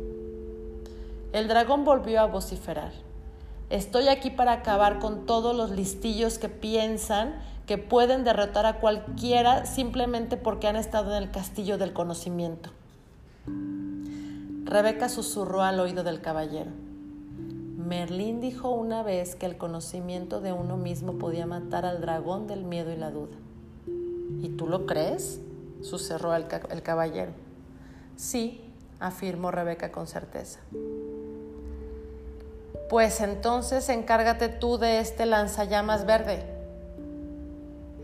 El 1.35 1.47
dragón 1.47 1.85
volvió 1.85 2.23
a 2.23 2.25
vociferar. 2.25 2.93
Estoy 3.69 4.09
aquí 4.09 4.31
para 4.31 4.53
acabar 4.53 4.99
con 4.99 5.27
todos 5.27 5.55
los 5.55 5.73
listillos 5.73 6.39
que 6.39 6.49
piensan 6.49 7.35
que 7.73 7.79
pueden 7.79 8.23
derrotar 8.23 8.67
a 8.67 8.81
cualquiera 8.81 9.65
simplemente 9.65 10.37
porque 10.37 10.69
han 10.69 10.77
estado 10.77 11.17
en 11.17 11.23
el 11.23 11.31
castillo 11.31 11.79
del 11.79 11.95
conocimiento. 11.95 12.69
Rebeca 14.67 15.09
susurró 15.09 15.63
al 15.63 15.81
oído 15.81 16.05
del 16.05 16.21
caballero. 16.21 16.71
Merlín 17.79 18.43
dijo 18.43 18.69
una 18.69 19.03
vez 19.03 19.37
que 19.37 19.47
el 19.47 19.57
conocimiento 19.57 20.43
de 20.43 20.53
uno 20.53 20.77
mismo 20.77 21.15
podía 21.15 21.47
matar 21.47 21.87
al 21.87 22.03
dragón 22.03 22.47
del 22.47 22.65
miedo 22.65 22.93
y 22.93 22.97
la 22.99 23.11
duda. 23.11 23.39
¿Y 24.43 24.51
tú 24.51 24.67
lo 24.67 24.85
crees? 24.85 25.41
susurró 25.81 26.35
el, 26.35 26.45
el 26.69 26.83
caballero. 26.83 27.33
Sí, 28.17 28.61
afirmó 29.01 29.51
Rebeca 29.51 29.91
con 29.93 30.07
certeza. 30.07 30.61
Pues 32.91 33.23
entonces 33.23 33.89
encárgate 33.89 34.51
tú 34.51 34.77
de 34.77 35.01
este 35.01 35.25
lanzallamas 35.25 36.05
verde. 36.05 36.52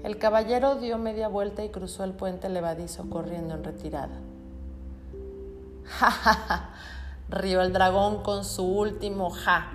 El 0.08 0.16
caballero 0.16 0.76
dio 0.76 0.96
media 0.96 1.28
vuelta 1.28 1.62
y 1.62 1.68
cruzó 1.68 2.02
el 2.02 2.12
puente 2.12 2.48
levadizo 2.48 3.10
corriendo 3.10 3.52
en 3.52 3.62
retirada. 3.62 4.18
Ja, 5.84 6.10
ja, 6.10 6.32
ja, 6.32 7.62
el 7.62 7.72
dragón 7.74 8.22
con 8.22 8.46
su 8.46 8.64
último 8.64 9.28
ja. 9.28 9.70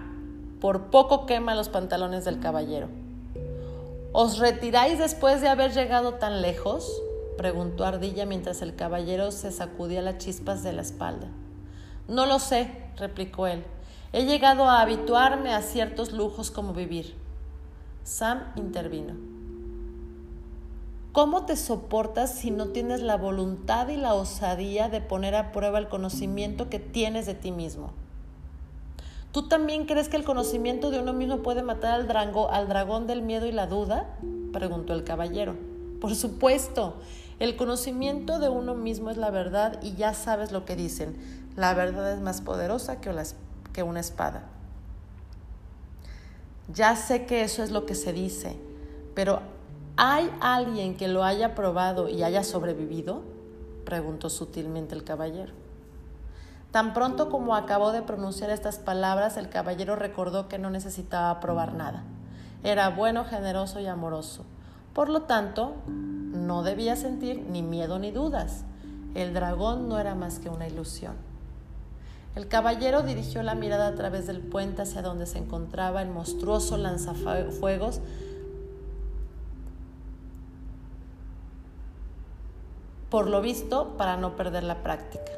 Por 0.60 0.86
poco 0.88 1.28
quema 1.28 1.54
los 1.54 1.70
pantalones 1.70 2.26
del 2.26 2.40
caballero. 2.40 2.88
¿Os 4.12 4.40
retiráis 4.40 4.98
después 4.98 5.40
de 5.40 5.50
haber 5.50 5.72
llegado 5.72 6.16
tan 6.16 6.42
lejos? 6.42 7.00
preguntó 7.38 7.86
Ardilla 7.86 8.26
mientras 8.26 8.64
el 8.64 8.76
caballero 8.76 9.30
se 9.30 9.52
sacudía 9.52 10.02
las 10.02 10.18
chispas 10.18 10.64
de 10.64 10.74
la 10.74 10.82
espalda. 10.82 11.28
No 12.08 12.26
lo 12.26 12.40
sé, 12.40 12.72
replicó 12.98 13.46
él. 13.46 13.64
He 14.14 14.26
llegado 14.26 14.64
a 14.68 14.82
habituarme 14.82 15.54
a 15.54 15.62
ciertos 15.62 16.12
lujos 16.12 16.50
como 16.50 16.74
vivir. 16.74 17.16
Sam 18.04 18.52
intervino. 18.56 19.33
¿Cómo 21.14 21.46
te 21.46 21.56
soportas 21.58 22.34
si 22.34 22.50
no 22.50 22.70
tienes 22.70 23.04
la 23.04 23.18
voluntad 23.18 23.88
y 23.90 23.98
la 23.98 24.16
osadía 24.16 24.90
de 24.90 25.00
poner 25.00 25.36
a 25.36 25.52
prueba 25.52 25.78
el 25.78 25.88
conocimiento 25.88 26.72
que 26.72 26.80
tienes 26.80 27.28
de 27.28 27.36
ti 27.36 27.52
mismo? 27.52 27.92
¿Tú 29.32 29.48
también 29.48 29.86
crees 29.86 30.10
que 30.10 30.18
el 30.18 30.24
conocimiento 30.24 30.90
de 30.90 31.00
uno 31.00 31.14
mismo 31.14 31.44
puede 31.44 31.62
matar 31.62 31.94
al, 31.94 32.10
al 32.50 32.68
dragón 32.68 33.06
del 33.06 33.22
miedo 33.22 33.46
y 33.46 33.52
la 33.52 33.68
duda? 33.68 34.10
preguntó 34.54 34.94
el 34.94 35.04
caballero. 35.04 35.56
Por 36.02 36.16
supuesto, 36.16 36.96
el 37.38 37.58
conocimiento 37.58 38.40
de 38.40 38.50
uno 38.50 38.74
mismo 38.74 39.12
es 39.12 39.18
la 39.18 39.30
verdad 39.30 39.80
y 39.84 39.94
ya 39.94 40.16
sabes 40.16 40.52
lo 40.52 40.66
que 40.66 40.76
dicen. 40.76 41.16
La 41.56 41.76
verdad 41.76 42.12
es 42.12 42.22
más 42.22 42.42
poderosa 42.42 43.00
que 43.02 43.84
una 43.84 44.00
espada. 44.00 44.46
Ya 46.74 46.96
sé 46.96 47.28
que 47.28 47.44
eso 47.44 47.62
es 47.62 47.70
lo 47.70 47.86
que 47.86 47.94
se 47.94 48.14
dice, 48.14 48.58
pero 49.14 49.44
¿Hay 49.96 50.32
alguien 50.42 50.98
que 50.98 51.08
lo 51.08 51.24
haya 51.24 51.54
probado 51.54 52.10
y 52.10 52.24
haya 52.24 52.44
sobrevivido? 52.44 53.22
preguntó 53.86 54.32
sutilmente 54.32 54.96
el 54.96 55.04
caballero. 55.04 55.54
Tan 56.72 56.96
pronto 56.96 57.30
como 57.30 57.56
acabó 57.56 57.92
de 57.92 58.02
pronunciar 58.02 58.50
estas 58.50 58.80
palabras, 58.80 59.38
el 59.38 59.50
caballero 59.50 59.96
recordó 59.96 60.48
que 60.48 60.58
no 60.58 60.72
necesitaba 60.72 61.40
probar 61.40 61.76
nada. 61.76 62.04
Era 62.64 62.90
bueno, 62.90 63.26
generoso 63.26 63.80
y 63.80 63.86
amoroso. 63.86 64.46
Por 64.96 65.10
lo 65.10 65.24
tanto, 65.24 65.76
no 65.86 66.64
debía 66.64 66.96
sentir 66.96 67.46
ni 67.48 67.62
miedo 67.62 68.00
ni 68.00 68.10
dudas. 68.10 68.64
El 69.14 69.36
dragón 69.36 69.88
no 69.90 70.00
era 70.00 70.16
más 70.16 70.40
que 70.40 70.50
una 70.50 70.68
ilusión. 70.68 71.14
El 72.36 72.48
caballero 72.48 73.04
dirigió 73.04 73.44
la 73.44 73.54
mirada 73.54 73.86
a 73.86 73.94
través 73.94 74.26
del 74.26 74.40
puente 74.40 74.82
hacia 74.82 75.04
donde 75.04 75.28
se 75.28 75.38
encontraba 75.38 76.02
el 76.02 76.10
monstruoso 76.10 76.78
lanzafuegos 76.78 78.02
por 83.14 83.30
lo 83.30 83.42
visto 83.42 83.96
para 83.96 84.18
no 84.18 84.36
perder 84.36 84.64
la 84.64 84.82
práctica. 84.82 85.32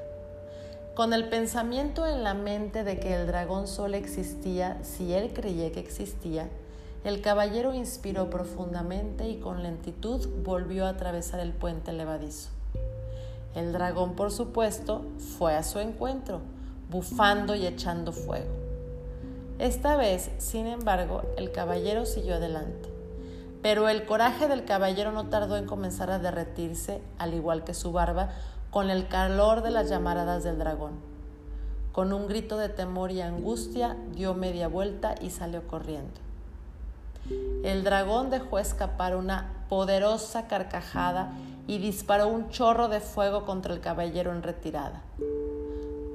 Con 0.93 1.11
el 1.11 1.27
pensamiento 1.27 2.07
en 2.07 2.23
la 2.23 2.33
mente 2.33 2.85
de 2.85 3.01
que 3.01 3.13
el 3.13 3.27
dragón 3.27 3.67
solo 3.67 3.97
existía 3.97 4.79
si 4.81 5.11
él 5.11 5.33
creía 5.33 5.73
que 5.73 5.81
existía, 5.81 6.47
el 7.03 7.19
caballero 7.19 7.73
inspiró 7.73 8.29
profundamente 8.29 9.27
y 9.27 9.41
con 9.41 9.61
lentitud 9.61 10.25
volvió 10.41 10.85
a 10.85 10.91
atravesar 10.91 11.41
el 11.41 11.51
puente 11.51 11.91
levadizo. 11.91 12.47
El 13.55 13.73
dragón, 13.73 14.15
por 14.15 14.31
supuesto, 14.31 15.01
fue 15.37 15.53
a 15.53 15.63
su 15.63 15.79
encuentro, 15.79 16.39
bufando 16.89 17.55
y 17.55 17.67
echando 17.67 18.13
fuego. 18.13 18.53
Esta 19.59 19.97
vez, 19.97 20.31
sin 20.37 20.67
embargo, 20.67 21.23
el 21.35 21.51
caballero 21.51 22.05
siguió 22.05 22.35
adelante. 22.35 22.94
Pero 23.65 23.89
el 23.89 24.05
coraje 24.05 24.47
del 24.47 24.63
caballero 24.63 25.11
no 25.11 25.25
tardó 25.29 25.57
en 25.57 25.65
comenzar 25.65 26.11
a 26.11 26.19
derretirse, 26.19 27.01
al 27.17 27.33
igual 27.33 27.63
que 27.63 27.73
su 27.73 27.91
barba, 27.91 28.29
con 28.69 28.91
el 28.91 29.07
calor 29.07 29.63
de 29.63 29.71
las 29.71 29.89
llamaradas 29.89 30.43
del 30.43 30.59
dragón. 30.59 30.99
Con 31.91 32.13
un 32.13 32.27
grito 32.27 32.57
de 32.57 32.69
temor 32.69 33.09
y 33.09 33.21
angustia 33.21 33.97
dio 34.13 34.35
media 34.35 34.67
vuelta 34.67 35.15
y 35.19 35.31
salió 35.31 35.65
corriendo. 35.65 36.13
El 37.63 37.83
dragón 37.83 38.29
dejó 38.29 38.59
escapar 38.59 39.15
una 39.15 39.65
poderosa 39.67 40.45
carcajada 40.45 41.31
y 41.65 41.79
disparó 41.79 42.27
un 42.27 42.49
chorro 42.51 42.87
de 42.87 42.99
fuego 42.99 43.47
contra 43.47 43.73
el 43.73 43.79
caballero 43.79 44.31
en 44.31 44.43
retirada. 44.43 45.01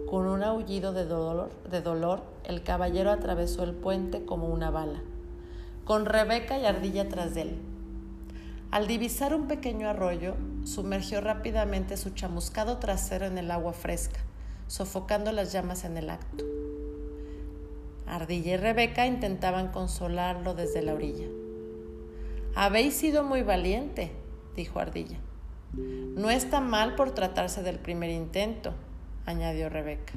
Con 0.09 0.29
un 0.29 0.45
aullido 0.45 0.93
de 0.93 1.05
dolor, 1.05 1.51
de 1.69 1.83
dolor, 1.83 2.23
el 2.45 2.63
caballero 2.63 3.11
atravesó 3.11 3.65
el 3.65 3.73
puente 3.73 4.25
como 4.25 4.47
una 4.47 4.71
bala, 4.71 5.01
con 5.91 6.07
Rebeca 6.07 6.57
y 6.57 6.67
Ardilla 6.67 7.09
tras 7.09 7.35
de 7.35 7.43
él. 7.43 7.59
Al 8.71 8.87
divisar 8.87 9.35
un 9.35 9.49
pequeño 9.49 9.89
arroyo, 9.89 10.37
sumergió 10.63 11.21
rápidamente 11.21 11.97
su 11.97 12.11
chamuscado 12.11 12.79
trasero 12.79 13.27
en 13.27 13.39
el 13.39 13.51
agua 13.51 13.73
fresca, 13.73 14.21
sofocando 14.69 15.33
las 15.33 15.53
llamas 15.53 15.85
en 15.85 15.97
el 15.97 16.11
acto. 16.11 16.45
Ardilla 18.07 18.53
y 18.53 18.57
Rebeca 18.57 19.05
intentaban 19.05 19.73
consolarlo 19.73 20.55
desde 20.55 20.81
la 20.81 20.95
orilla. 20.95 21.27
Habéis 22.55 22.95
sido 22.95 23.25
muy 23.25 23.43
valiente, 23.43 24.13
dijo 24.55 24.79
Ardilla. 24.79 25.19
No 25.73 26.31
está 26.31 26.61
mal 26.61 26.95
por 26.95 27.17
tratarse 27.17 27.65
del 27.65 27.81
primer 27.81 28.11
intento, 28.11 28.75
añadió 29.27 29.69
Rebeca. 29.69 30.13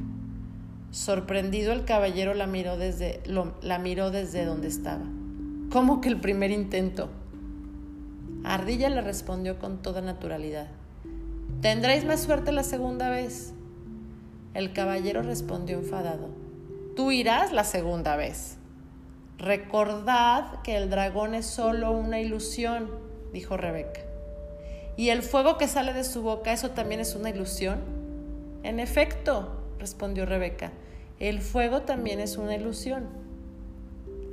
Sorprendido 0.91 1.73
el 1.73 1.83
caballero 1.83 2.35
la 2.35 2.45
miró 2.45 2.77
desde, 2.77 3.23
la 3.63 3.79
miró 3.79 4.11
desde 4.11 4.45
donde 4.45 4.67
estaba. 4.67 5.05
¿Cómo 5.71 6.01
que 6.01 6.09
el 6.09 6.19
primer 6.19 6.51
intento? 6.51 7.09
Ardilla 8.43 8.89
le 8.89 9.01
respondió 9.01 9.59
con 9.59 9.81
toda 9.81 10.01
naturalidad. 10.01 10.67
Tendréis 11.61 12.05
más 12.05 12.21
suerte 12.21 12.51
la 12.51 12.63
segunda 12.63 13.09
vez. 13.09 13.53
El 14.53 14.73
caballero 14.73 15.23
respondió 15.23 15.77
enfadado. 15.77 16.29
Tú 16.95 17.11
irás 17.11 17.51
la 17.51 17.63
segunda 17.63 18.15
vez. 18.15 18.57
Recordad 19.37 20.61
que 20.61 20.77
el 20.77 20.89
dragón 20.89 21.33
es 21.33 21.45
solo 21.45 21.91
una 21.91 22.19
ilusión, 22.19 22.89
dijo 23.31 23.57
Rebeca. 23.57 24.01
¿Y 24.95 25.09
el 25.09 25.23
fuego 25.23 25.57
que 25.57 25.67
sale 25.67 25.93
de 25.93 26.03
su 26.03 26.21
boca, 26.21 26.53
eso 26.53 26.71
también 26.71 26.99
es 26.99 27.15
una 27.15 27.31
ilusión? 27.31 27.79
En 28.61 28.79
efecto, 28.79 29.63
respondió 29.79 30.25
Rebeca, 30.25 30.71
el 31.19 31.41
fuego 31.41 31.81
también 31.81 32.19
es 32.19 32.37
una 32.37 32.55
ilusión. 32.55 33.07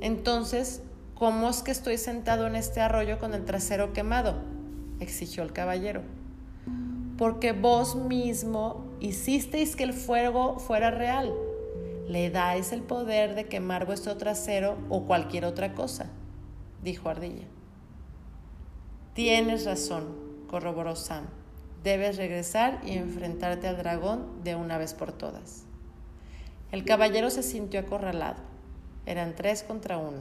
Entonces, 0.01 0.83
¿cómo 1.21 1.51
es 1.51 1.61
que 1.61 1.69
estoy 1.69 1.99
sentado 1.99 2.47
en 2.47 2.55
este 2.55 2.81
arroyo 2.81 3.19
con 3.19 3.35
el 3.35 3.45
trasero 3.45 3.93
quemado? 3.93 4.41
exigió 4.99 5.43
el 5.43 5.53
caballero. 5.53 6.01
Porque 7.15 7.51
vos 7.51 7.95
mismo 7.95 8.87
hicisteis 8.99 9.75
que 9.75 9.83
el 9.83 9.93
fuego 9.93 10.57
fuera 10.57 10.89
real. 10.89 11.31
Le 12.07 12.31
dais 12.31 12.71
el 12.71 12.81
poder 12.81 13.35
de 13.35 13.45
quemar 13.45 13.85
vuestro 13.85 14.17
trasero 14.17 14.79
o 14.89 15.05
cualquier 15.05 15.45
otra 15.45 15.75
cosa, 15.75 16.07
dijo 16.81 17.07
Ardilla. 17.07 17.45
Tienes 19.13 19.65
razón, 19.65 20.15
corroboró 20.47 20.95
Sam. 20.95 21.27
Debes 21.83 22.17
regresar 22.17 22.81
y 22.83 22.93
enfrentarte 22.93 23.67
al 23.67 23.77
dragón 23.77 24.43
de 24.43 24.55
una 24.55 24.79
vez 24.79 24.95
por 24.95 25.11
todas. 25.11 25.65
El 26.71 26.83
caballero 26.83 27.29
se 27.29 27.43
sintió 27.43 27.79
acorralado. 27.79 28.50
Eran 29.05 29.35
tres 29.35 29.63
contra 29.63 29.97
uno, 29.97 30.19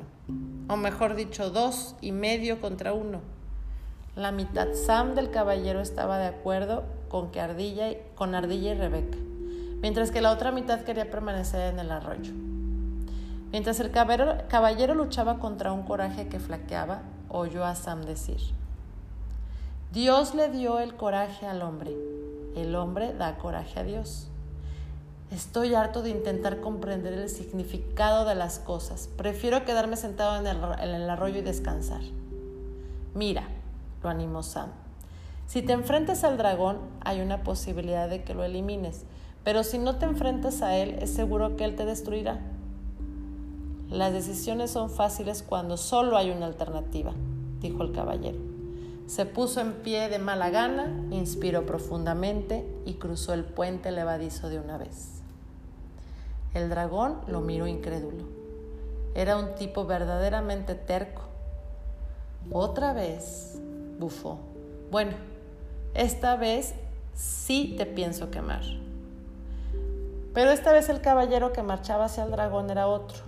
o 0.68 0.76
mejor 0.76 1.14
dicho, 1.14 1.50
dos 1.50 1.96
y 2.00 2.12
medio 2.12 2.60
contra 2.60 2.92
uno. 2.92 3.20
La 4.16 4.32
mitad 4.32 4.68
Sam 4.74 5.14
del 5.14 5.30
caballero 5.30 5.80
estaba 5.80 6.18
de 6.18 6.26
acuerdo 6.26 6.84
con, 7.08 7.30
que 7.30 7.40
Ardilla, 7.40 7.94
con 8.14 8.34
Ardilla 8.34 8.72
y 8.72 8.74
Rebeca, 8.74 9.18
mientras 9.82 10.10
que 10.10 10.20
la 10.20 10.32
otra 10.32 10.50
mitad 10.50 10.80
quería 10.80 11.10
permanecer 11.10 11.72
en 11.72 11.78
el 11.78 11.92
arroyo. 11.92 12.32
Mientras 13.52 13.80
el 13.80 13.90
caballero 13.90 14.94
luchaba 14.94 15.38
contra 15.38 15.72
un 15.72 15.82
coraje 15.82 16.28
que 16.28 16.40
flaqueaba, 16.40 17.02
oyó 17.28 17.64
a 17.64 17.74
Sam 17.74 18.02
decir, 18.02 18.40
Dios 19.92 20.34
le 20.34 20.48
dio 20.48 20.78
el 20.78 20.94
coraje 20.94 21.46
al 21.46 21.62
hombre, 21.62 21.96
el 22.54 22.76
hombre 22.76 23.12
da 23.12 23.38
coraje 23.38 23.80
a 23.80 23.82
Dios. 23.82 24.30
Estoy 25.30 25.74
harto 25.74 26.02
de 26.02 26.10
intentar 26.10 26.60
comprender 26.60 27.12
el 27.12 27.28
significado 27.28 28.24
de 28.24 28.34
las 28.34 28.58
cosas. 28.58 29.08
Prefiero 29.16 29.64
quedarme 29.64 29.96
sentado 29.96 30.36
en 30.36 30.46
el, 30.48 31.08
arroyo 31.08 31.38
y 31.38 31.42
descansar. 31.42 32.00
Mira, 33.14 33.44
lo 34.02 34.08
animó 34.08 34.42
Sam. 34.42 34.70
Si 35.46 35.62
te 35.62 35.72
enfrentas 35.72 36.24
al 36.24 36.36
dragón, 36.36 36.78
hay 37.00 37.20
una 37.20 37.44
posibilidad 37.44 38.08
de 38.08 38.24
que 38.24 38.34
lo 38.34 38.42
elimines, 38.42 39.04
pero 39.44 39.62
si 39.62 39.78
no 39.78 39.96
te 39.96 40.06
enfrentas 40.06 40.62
a 40.62 40.76
él, 40.76 40.96
es 41.00 41.14
seguro 41.14 41.56
que 41.56 41.64
él 41.64 41.76
te 41.76 41.84
destruirá. 41.84 42.40
Las 43.88 44.12
decisiones 44.12 44.72
son 44.72 44.90
fáciles 44.90 45.44
cuando 45.44 45.76
solo 45.76 46.16
hay 46.16 46.30
una 46.30 46.46
alternativa, 46.46 47.12
dijo 47.60 47.84
el 47.84 47.92
caballero. 47.92 48.38
Se 49.06 49.26
puso 49.26 49.60
en 49.60 49.74
pie 49.74 50.08
de 50.08 50.18
mala 50.18 50.50
gana, 50.50 51.04
inspiró 51.10 51.66
profundamente 51.66 52.64
y 52.84 52.94
cruzó 52.94 53.32
el 53.32 53.44
puente 53.44 53.92
levadizo 53.92 54.48
de 54.48 54.58
una 54.58 54.76
vez. 54.76 55.19
El 56.54 56.68
dragón 56.68 57.20
lo 57.26 57.40
miró 57.40 57.66
incrédulo. 57.66 58.24
Era 59.14 59.36
un 59.36 59.54
tipo 59.54 59.86
verdaderamente 59.86 60.74
terco. 60.74 61.22
Otra 62.52 62.92
vez, 62.92 63.60
bufó. 63.98 64.38
Bueno, 64.90 65.12
esta 65.94 66.36
vez 66.36 66.74
sí 67.14 67.74
te 67.76 67.86
pienso 67.86 68.30
quemar. 68.30 68.62
Pero 70.34 70.50
esta 70.50 70.72
vez 70.72 70.88
el 70.88 71.00
caballero 71.00 71.52
que 71.52 71.62
marchaba 71.62 72.04
hacia 72.04 72.24
el 72.24 72.30
dragón 72.30 72.70
era 72.70 72.86
otro, 72.86 73.18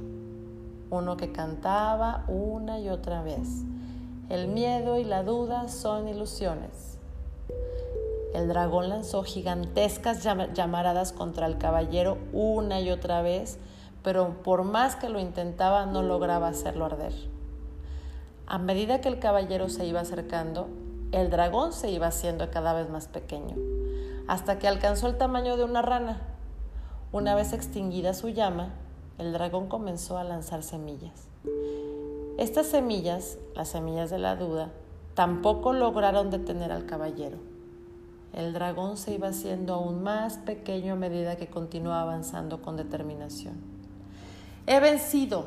uno 0.90 1.16
que 1.16 1.32
cantaba 1.32 2.24
una 2.28 2.78
y 2.78 2.88
otra 2.88 3.22
vez 3.22 3.64
el 4.32 4.48
miedo 4.48 4.98
y 4.98 5.04
la 5.04 5.22
duda 5.22 5.68
son 5.68 6.08
ilusiones. 6.08 6.91
El 8.34 8.48
dragón 8.48 8.88
lanzó 8.88 9.22
gigantescas 9.24 10.22
llamaradas 10.54 11.12
contra 11.12 11.46
el 11.46 11.58
caballero 11.58 12.16
una 12.32 12.80
y 12.80 12.90
otra 12.90 13.20
vez, 13.20 13.58
pero 14.02 14.42
por 14.42 14.64
más 14.64 14.96
que 14.96 15.10
lo 15.10 15.20
intentaba 15.20 15.84
no 15.84 16.02
lograba 16.02 16.48
hacerlo 16.48 16.86
arder. 16.86 17.12
A 18.46 18.58
medida 18.58 19.00
que 19.00 19.08
el 19.08 19.18
caballero 19.18 19.68
se 19.68 19.86
iba 19.86 20.00
acercando, 20.00 20.68
el 21.12 21.28
dragón 21.28 21.72
se 21.72 21.90
iba 21.90 22.06
haciendo 22.06 22.50
cada 22.50 22.72
vez 22.72 22.88
más 22.88 23.06
pequeño, 23.06 23.54
hasta 24.28 24.58
que 24.58 24.66
alcanzó 24.66 25.08
el 25.08 25.18
tamaño 25.18 25.56
de 25.58 25.64
una 25.64 25.82
rana. 25.82 26.22
Una 27.12 27.34
vez 27.34 27.52
extinguida 27.52 28.14
su 28.14 28.30
llama, 28.30 28.70
el 29.18 29.34
dragón 29.34 29.68
comenzó 29.68 30.16
a 30.16 30.24
lanzar 30.24 30.62
semillas. 30.62 31.28
Estas 32.38 32.66
semillas, 32.66 33.36
las 33.54 33.68
semillas 33.68 34.08
de 34.08 34.18
la 34.18 34.36
duda, 34.36 34.70
tampoco 35.14 35.74
lograron 35.74 36.30
detener 36.30 36.72
al 36.72 36.86
caballero. 36.86 37.51
El 38.32 38.54
dragón 38.54 38.96
se 38.96 39.12
iba 39.12 39.28
haciendo 39.28 39.74
aún 39.74 40.02
más 40.02 40.38
pequeño 40.38 40.94
a 40.94 40.96
medida 40.96 41.36
que 41.36 41.48
continuaba 41.48 42.02
avanzando 42.02 42.62
con 42.62 42.76
determinación. 42.76 43.54
He 44.66 44.80
vencido, 44.80 45.46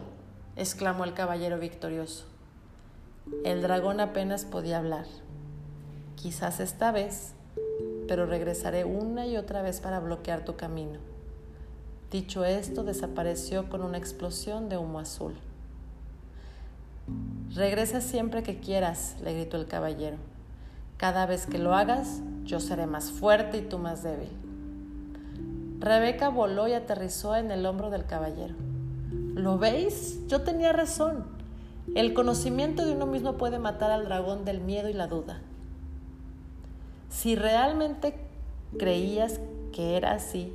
exclamó 0.55 1.03
el 1.03 1.13
caballero 1.13 1.57
victorioso. 1.57 2.25
El 3.43 3.61
dragón 3.63 3.99
apenas 3.99 4.45
podía 4.45 4.77
hablar. 4.77 5.05
Quizás 6.15 6.59
esta 6.59 6.91
vez, 6.91 7.33
pero 8.07 8.27
regresaré 8.27 8.85
una 8.85 9.25
y 9.25 9.37
otra 9.37 9.63
vez 9.63 9.79
para 9.79 9.99
bloquear 9.99 10.45
tu 10.45 10.55
camino. 10.55 10.99
Dicho 12.11 12.45
esto, 12.45 12.83
desapareció 12.83 13.67
con 13.67 13.81
una 13.81 13.97
explosión 13.97 14.69
de 14.69 14.77
humo 14.77 14.99
azul. 14.99 15.33
Regresa 17.53 17.99
siempre 17.99 18.43
que 18.43 18.59
quieras, 18.59 19.15
le 19.23 19.33
gritó 19.33 19.57
el 19.57 19.65
caballero. 19.65 20.17
Cada 20.97 21.25
vez 21.25 21.45
que 21.45 21.57
lo 21.57 21.73
hagas, 21.73 22.21
yo 22.45 22.60
seré 22.60 22.88
más 22.88 23.12
fuerte 23.12 23.58
y 23.58 23.62
tú 23.62 23.77
más 23.77 24.03
débil. 24.03 24.29
Rebeca 25.79 26.29
voló 26.29 26.67
y 26.67 26.73
aterrizó 26.73 27.36
en 27.36 27.51
el 27.51 27.65
hombro 27.65 27.89
del 27.89 28.05
caballero. 28.05 28.55
¿Lo 29.34 29.58
veis? 29.58 30.25
Yo 30.27 30.41
tenía 30.41 30.71
razón. 30.71 31.25
El 31.93 32.13
conocimiento 32.13 32.86
de 32.86 32.93
uno 32.93 33.05
mismo 33.05 33.34
puede 33.34 33.60
matar 33.60 33.91
al 33.91 34.05
dragón 34.05 34.45
del 34.45 34.62
miedo 34.62 34.89
y 34.89 34.93
la 34.93 35.08
duda. 35.08 35.41
Si 37.10 37.36
realmente 37.36 38.15
creías 38.79 39.39
que 39.73 39.97
era 39.97 40.13
así, 40.13 40.53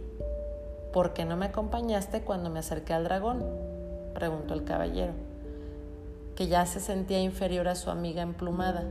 ¿por 0.92 1.12
qué 1.12 1.24
no 1.24 1.37
me 1.37 1.46
acompañaste 1.46 2.22
cuando 2.22 2.50
me 2.50 2.59
acerqué 2.59 2.92
al 2.92 3.05
dragón? 3.05 3.44
preguntó 4.14 4.55
el 4.55 4.64
caballero 4.64 5.12
que 6.40 6.48
ya 6.48 6.64
se 6.64 6.81
sentía 6.81 7.20
inferior 7.20 7.68
a 7.68 7.74
su 7.74 7.90
amiga 7.90 8.22
emplumada. 8.22 8.85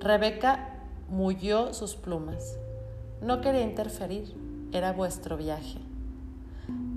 Rebeca 0.00 0.73
muyó 1.14 1.72
sus 1.74 1.94
plumas. 1.94 2.58
No 3.22 3.40
quería 3.40 3.62
interferir, 3.62 4.34
era 4.72 4.92
vuestro 4.92 5.36
viaje. 5.36 5.78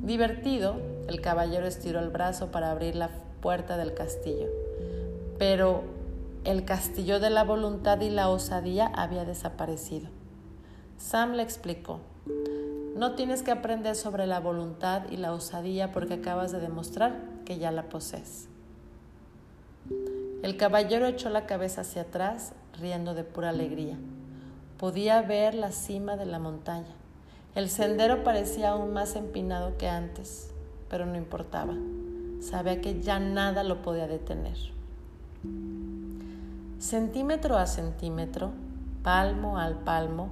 Divertido, 0.02 0.78
el 1.08 1.22
caballero 1.22 1.68
estiró 1.68 2.00
el 2.00 2.10
brazo 2.10 2.50
para 2.50 2.72
abrir 2.72 2.96
la 2.96 3.12
puerta 3.42 3.78
del 3.78 3.94
castillo, 3.94 4.48
pero 5.38 5.84
el 6.46 6.66
castillo 6.66 7.20
de 7.20 7.30
la 7.30 7.44
voluntad 7.44 8.02
y 8.02 8.10
la 8.10 8.30
osadía 8.30 8.88
había 8.88 9.24
desaparecido. 9.24 10.10
Sam 10.98 11.34
le 11.34 11.44
explicó, 11.44 12.00
No 12.96 13.14
tienes 13.14 13.44
que 13.44 13.52
aprender 13.52 13.96
sobre 13.96 14.26
la 14.26 14.40
voluntad 14.40 15.04
y 15.12 15.18
la 15.18 15.32
osadía 15.32 15.92
porque 15.92 16.16
acabas 16.16 16.52
de 16.52 16.60
demostrar 16.60 17.22
que 17.46 17.60
ya 17.60 17.70
la 17.70 17.88
posees. 17.88 18.48
El 20.42 20.58
caballero 20.58 21.06
echó 21.06 21.30
la 21.30 21.46
cabeza 21.46 21.82
hacia 21.82 22.04
atrás, 22.04 22.54
riendo 22.80 23.14
de 23.14 23.24
pura 23.24 23.50
alegría. 23.50 23.98
Podía 24.78 25.22
ver 25.22 25.56
la 25.56 25.72
cima 25.72 26.18
de 26.18 26.26
la 26.26 26.40
montaña. 26.40 26.96
El 27.56 27.70
sendero 27.70 28.24
parecía 28.24 28.70
aún 28.70 28.94
más 28.94 29.16
empinado 29.16 29.78
que 29.78 29.88
antes, 29.88 30.52
pero 30.90 31.06
no 31.06 31.16
importaba. 31.16 31.74
Sabía 32.40 32.82
que 32.82 33.02
ya 33.02 33.20
nada 33.20 33.64
lo 33.64 33.82
podía 33.82 34.08
detener. 34.08 34.58
Centímetro 36.80 37.58
a 37.58 37.66
centímetro, 37.66 38.52
palmo 39.02 39.58
al 39.58 39.80
palmo, 39.80 40.30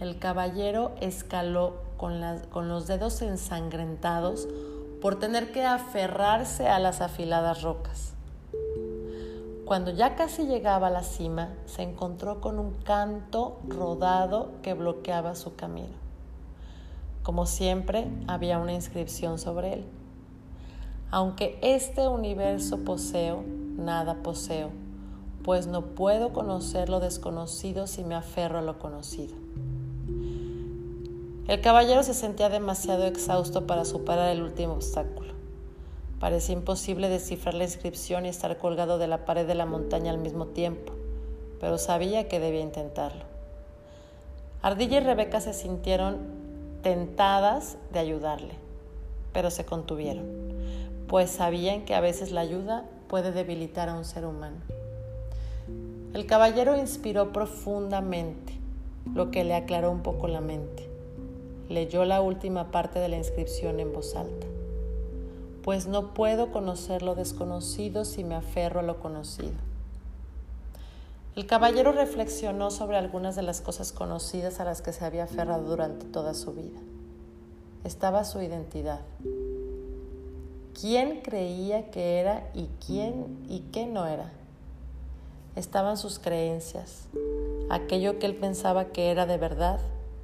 el 0.00 0.18
caballero 0.18 0.92
escaló 1.00 1.82
con, 1.98 2.22
con, 2.50 2.68
los 2.68 2.86
dedos 2.86 3.20
ensangrentados 3.20 4.48
por 5.02 5.18
tener 5.18 5.52
que 5.52 5.64
aferrarse 5.64 6.68
a 6.68 6.78
las 6.78 7.00
afiladas 7.02 7.62
rocas. 7.62 8.14
Cuando 9.64 9.90
ya 9.90 10.16
casi 10.16 10.46
llegaba 10.46 10.88
a 10.88 10.90
la 10.90 11.02
cima, 11.02 11.54
se 11.66 11.82
encontró 11.82 12.40
con 12.40 12.58
un 12.58 12.72
canto 12.82 13.60
rodado 13.68 14.50
que 14.62 14.74
bloqueaba 14.74 15.34
su 15.34 15.54
camino. 15.54 15.94
Como 17.22 17.46
siempre, 17.46 18.08
había 18.26 18.58
una 18.58 18.72
inscripción 18.72 19.38
sobre 19.38 19.74
él. 19.74 19.84
Aunque 21.10 21.58
este 21.62 22.08
universo 22.08 22.78
poseo, 22.84 23.44
nada 23.76 24.22
poseo 24.22 24.70
pues 25.42 25.66
no 25.66 25.82
puedo 25.86 26.32
conocer 26.32 26.88
lo 26.88 27.00
desconocido 27.00 27.86
si 27.86 28.04
me 28.04 28.14
aferro 28.14 28.58
a 28.58 28.62
lo 28.62 28.78
conocido. 28.78 29.34
El 31.48 31.60
caballero 31.60 32.02
se 32.02 32.14
sentía 32.14 32.48
demasiado 32.48 33.04
exhausto 33.04 33.66
para 33.66 33.84
superar 33.84 34.30
el 34.30 34.42
último 34.42 34.74
obstáculo. 34.74 35.31
Parecía 36.22 36.54
imposible 36.54 37.08
descifrar 37.08 37.54
la 37.54 37.64
inscripción 37.64 38.26
y 38.26 38.28
estar 38.28 38.56
colgado 38.56 38.96
de 38.96 39.08
la 39.08 39.24
pared 39.24 39.44
de 39.44 39.56
la 39.56 39.66
montaña 39.66 40.12
al 40.12 40.18
mismo 40.18 40.46
tiempo, 40.46 40.92
pero 41.58 41.78
sabía 41.78 42.28
que 42.28 42.38
debía 42.38 42.60
intentarlo. 42.60 43.24
Ardilla 44.62 44.98
y 44.98 45.00
Rebeca 45.00 45.40
se 45.40 45.52
sintieron 45.52 46.18
tentadas 46.84 47.76
de 47.92 47.98
ayudarle, 47.98 48.54
pero 49.32 49.50
se 49.50 49.64
contuvieron, 49.64 50.24
pues 51.08 51.28
sabían 51.28 51.84
que 51.84 51.96
a 51.96 52.00
veces 52.00 52.30
la 52.30 52.42
ayuda 52.42 52.84
puede 53.08 53.32
debilitar 53.32 53.88
a 53.88 53.96
un 53.96 54.04
ser 54.04 54.24
humano. 54.24 54.58
El 56.14 56.24
caballero 56.26 56.76
inspiró 56.76 57.32
profundamente, 57.32 58.52
lo 59.12 59.32
que 59.32 59.42
le 59.42 59.56
aclaró 59.56 59.90
un 59.90 60.04
poco 60.04 60.28
la 60.28 60.40
mente. 60.40 60.88
Leyó 61.68 62.04
la 62.04 62.20
última 62.20 62.70
parte 62.70 63.00
de 63.00 63.08
la 63.08 63.16
inscripción 63.16 63.80
en 63.80 63.92
voz 63.92 64.14
alta. 64.14 64.51
Pues 65.62 65.86
no 65.86 66.14
puedo 66.14 66.50
conocer 66.50 67.02
lo 67.02 67.14
desconocido 67.14 68.04
si 68.04 68.24
me 68.24 68.34
aferro 68.34 68.80
a 68.80 68.82
lo 68.82 69.00
conocido. 69.00 69.54
El 71.36 71.46
caballero 71.46 71.92
reflexionó 71.92 72.70
sobre 72.70 72.96
algunas 72.96 73.36
de 73.36 73.42
las 73.42 73.60
cosas 73.60 73.92
conocidas 73.92 74.60
a 74.60 74.64
las 74.64 74.82
que 74.82 74.92
se 74.92 75.04
había 75.04 75.24
aferrado 75.24 75.64
durante 75.64 76.04
toda 76.06 76.34
su 76.34 76.52
vida. 76.52 76.80
Estaba 77.84 78.24
su 78.24 78.42
identidad. 78.42 79.00
¿Quién 80.78 81.20
creía 81.22 81.90
que 81.90 82.18
era 82.20 82.50
y 82.54 82.68
quién 82.84 83.44
y 83.48 83.60
qué 83.72 83.86
no 83.86 84.06
era? 84.06 84.32
estaban 85.56 85.98
sus 85.98 86.18
creencias, 86.18 87.08
aquello 87.68 88.18
que 88.18 88.26
él 88.26 88.36
pensaba 88.36 88.86
que 88.86 89.10
era 89.10 89.26
de 89.26 89.36
verdad 89.36 89.80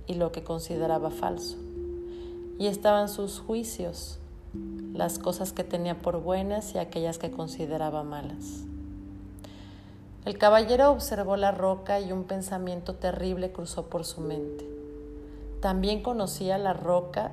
y 0.07 0.15
lo 0.15 0.33
que 0.33 0.43
consideraba 0.43 1.11
falso. 1.11 1.57
Y 2.59 2.67
estaban 2.67 3.09
sus 3.09 3.39
juicios, 3.39 4.19
las 4.99 5.21
cosas 5.21 5.53
que 5.53 5.63
tenía 5.63 5.97
por 5.97 6.21
buenas 6.21 6.75
y 6.75 6.79
aquellas 6.79 7.19
que 7.19 7.31
consideraba 7.31 8.03
malas. 8.03 8.65
El 10.25 10.37
caballero 10.39 10.91
observó 10.91 11.37
la 11.37 11.53
roca 11.53 12.01
y 12.01 12.11
un 12.11 12.25
pensamiento 12.25 12.97
terrible 12.97 13.53
cruzó 13.53 13.87
por 13.87 14.05
su 14.05 14.21
mente. 14.21 14.69
También 15.61 16.03
conocía 16.03 16.59
la 16.59 16.73
roca 16.73 17.31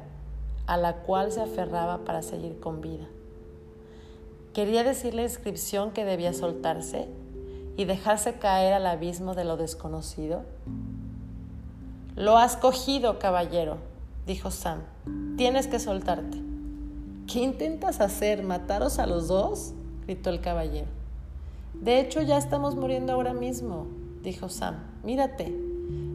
a 0.68 0.78
la 0.78 0.98
cual 0.98 1.32
se 1.32 1.42
aferraba 1.42 2.06
para 2.06 2.22
seguir 2.22 2.60
con 2.60 2.82
vida. 2.82 3.08
Quería 4.54 4.84
decir 4.84 5.16
la 5.16 5.24
inscripción 5.24 5.90
que 5.90 6.06
debía 6.06 6.34
soltarse 6.34 7.08
y 7.78 7.86
dejarse 7.86 8.36
caer 8.36 8.74
al 8.74 8.86
abismo 8.86 9.34
de 9.34 9.44
lo 9.44 9.58
desconocido? 9.58 10.44
Lo 12.16 12.38
has 12.38 12.58
cogido, 12.58 13.18
caballero, 13.18 13.78
dijo 14.28 14.52
Sam. 14.52 14.82
Tienes 15.36 15.66
que 15.66 15.80
soltarte. 15.80 16.55
¿Qué 17.28 17.40
intentas 17.40 18.02
hacer? 18.02 18.44
¿Mataros 18.44 19.00
a 19.00 19.08
los 19.08 19.28
dos? 19.28 19.74
gritó 20.06 20.30
el 20.30 20.42
caballero. 20.42 20.88
De 21.74 22.00
hecho, 22.00 22.22
ya 22.22 22.38
estamos 22.38 22.76
muriendo 22.76 23.14
ahora 23.14 23.34
mismo, 23.34 23.88
dijo 24.22 24.50
Sam. 24.50 24.76
Mírate, 25.04 25.54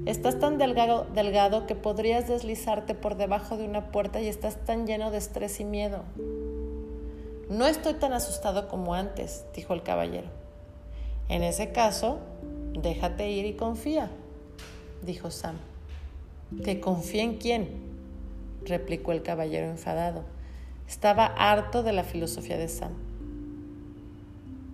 estás 0.07 0.39
tan 0.39 0.57
delgado, 0.57 1.07
delgado 1.13 1.67
que 1.67 1.75
podrías 1.75 2.29
deslizarte 2.29 2.95
por 2.95 3.17
debajo 3.17 3.57
de 3.57 3.65
una 3.65 3.91
puerta 3.91 4.21
y 4.21 4.29
estás 4.29 4.65
tan 4.65 4.87
lleno 4.87 5.11
de 5.11 5.19
estrés 5.19 5.59
y 5.59 5.65
miedo. 5.65 6.05
No 7.49 7.67
estoy 7.67 7.95
tan 7.95 8.13
asustado 8.13 8.69
como 8.69 8.95
antes, 8.95 9.45
dijo 9.55 9.75
el 9.75 9.83
caballero. 9.83 10.29
En 11.29 11.43
ese 11.43 11.73
caso, 11.73 12.19
déjate 12.73 13.29
ir 13.31 13.47
y 13.47 13.55
confía, 13.55 14.11
dijo 15.03 15.33
Sam. 15.33 15.57
¿Que 16.65 16.81
confía 16.81 17.25
en 17.25 17.37
quién? 17.37 17.91
replicó 18.65 19.11
el 19.11 19.23
caballero 19.23 19.67
enfadado. 19.67 20.25
Estaba 20.91 21.25
harto 21.25 21.85
de 21.85 21.93
la 21.93 22.03
filosofía 22.03 22.59
de 22.59 22.67
Sam. 22.67 22.91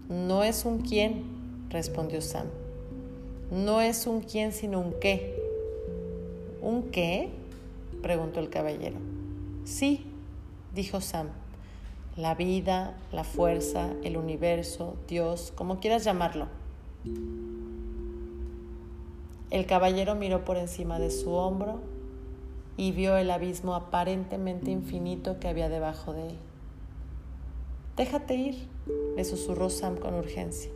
No 0.09 0.45
es 0.45 0.65
un 0.65 0.79
quién, 0.79 1.67
respondió 1.69 2.23
Sam. 2.23 2.47
No 3.51 3.83
es 3.83 4.07
un 4.07 4.23
quién, 4.23 4.53
sino 4.53 4.81
un 4.81 4.95
qué. 4.99 5.39
¿Un 6.63 6.85
qué? 6.85 7.29
preguntó 8.01 8.41
el 8.41 8.49
caballero. 8.49 8.97
Sí, 9.67 10.07
dijo 10.75 11.03
Sam 11.03 11.29
la 12.17 12.35
vida, 12.35 12.95
la 13.13 13.25
fuerza, 13.25 13.91
el 14.03 14.17
universo, 14.17 14.97
Dios, 15.07 15.53
como 15.55 15.81
quieras 15.81 16.03
llamarlo. 16.03 16.49
El 19.51 19.67
caballero 19.67 20.15
miró 20.15 20.43
por 20.43 20.57
encima 20.57 20.99
de 20.99 21.11
su 21.11 21.33
hombro 21.33 21.81
y 22.77 22.93
vio 22.93 23.17
el 23.17 23.31
abismo 23.31 23.75
aparentemente 23.75 24.71
infinito 24.71 25.41
que 25.41 25.49
había 25.49 25.69
debajo 25.69 26.13
de 26.13 26.29
él. 26.31 26.39
Déjate 27.97 28.35
ir, 28.35 28.69
le 29.17 29.25
susurró 29.25 29.71
Sam 29.71 29.97
con 29.97 30.15
urgencia. 30.15 30.71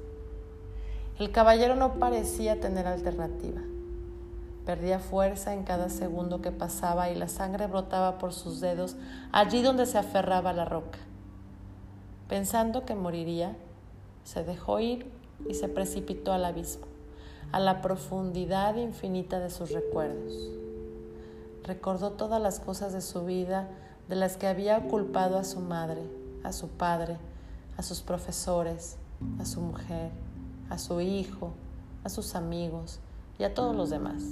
El 1.18 1.32
caballero 1.32 1.76
no 1.76 1.98
parecía 1.98 2.60
tener 2.60 2.86
alternativa. 2.86 3.60
Perdía 4.64 4.98
fuerza 5.00 5.52
en 5.52 5.64
cada 5.64 5.90
segundo 5.90 6.40
que 6.40 6.50
pasaba 6.50 7.10
y 7.10 7.14
la 7.14 7.28
sangre 7.28 7.66
brotaba 7.66 8.18
por 8.18 8.32
sus 8.32 8.60
dedos 8.60 8.96
allí 9.32 9.60
donde 9.60 9.84
se 9.84 9.98
aferraba 9.98 10.54
la 10.54 10.64
roca. 10.64 10.98
Pensando 12.28 12.86
que 12.86 12.94
moriría, 12.94 13.56
se 14.24 14.44
dejó 14.44 14.80
ir 14.80 15.10
y 15.48 15.54
se 15.54 15.68
precipitó 15.68 16.32
al 16.32 16.44
abismo, 16.44 16.86
a 17.52 17.60
la 17.60 17.82
profundidad 17.82 18.76
infinita 18.76 19.40
de 19.40 19.50
sus 19.50 19.72
recuerdos. 19.72 20.59
Recordó 21.64 22.12
todas 22.12 22.40
las 22.40 22.60
cosas 22.60 22.92
de 22.92 23.00
su 23.00 23.24
vida 23.24 23.68
de 24.08 24.16
las 24.16 24.36
que 24.36 24.46
había 24.46 24.88
culpado 24.88 25.38
a 25.38 25.44
su 25.44 25.60
madre, 25.60 26.02
a 26.42 26.52
su 26.52 26.68
padre, 26.68 27.18
a 27.76 27.82
sus 27.82 28.00
profesores, 28.00 28.96
a 29.38 29.44
su 29.44 29.60
mujer, 29.60 30.10
a 30.68 30.78
su 30.78 31.00
hijo, 31.00 31.52
a 32.04 32.08
sus 32.08 32.34
amigos 32.34 32.98
y 33.38 33.44
a 33.44 33.54
todos 33.54 33.76
los 33.76 33.90
demás. 33.90 34.22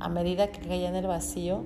A 0.00 0.08
medida 0.08 0.52
que 0.52 0.60
caía 0.60 0.88
en 0.88 0.96
el 0.96 1.06
vacío, 1.06 1.62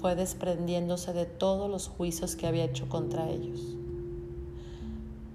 fue 0.00 0.14
desprendiéndose 0.14 1.12
de 1.12 1.26
todos 1.26 1.70
los 1.70 1.88
juicios 1.88 2.36
que 2.36 2.46
había 2.46 2.64
hecho 2.64 2.88
contra 2.88 3.28
ellos. 3.28 3.76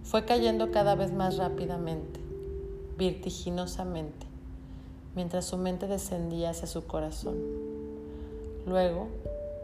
Fue 0.03 0.25
cayendo 0.25 0.71
cada 0.71 0.95
vez 0.95 1.11
más 1.11 1.37
rápidamente, 1.37 2.19
vertiginosamente, 2.97 4.25
mientras 5.15 5.45
su 5.45 5.57
mente 5.57 5.87
descendía 5.87 6.51
hacia 6.51 6.67
su 6.67 6.85
corazón. 6.85 7.35
Luego, 8.67 9.07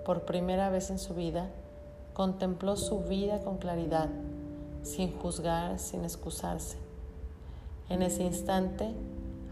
por 0.05 0.21
primera 0.21 0.69
vez 0.69 0.89
en 0.89 0.97
su 0.97 1.13
vida, 1.13 1.49
contempló 2.13 2.77
su 2.77 3.01
vida 3.01 3.41
con 3.41 3.57
claridad, 3.57 4.07
sin 4.81 5.11
juzgar, 5.11 5.77
sin 5.77 6.05
excusarse. 6.05 6.77
En 7.89 8.01
ese 8.01 8.23
instante, 8.23 8.93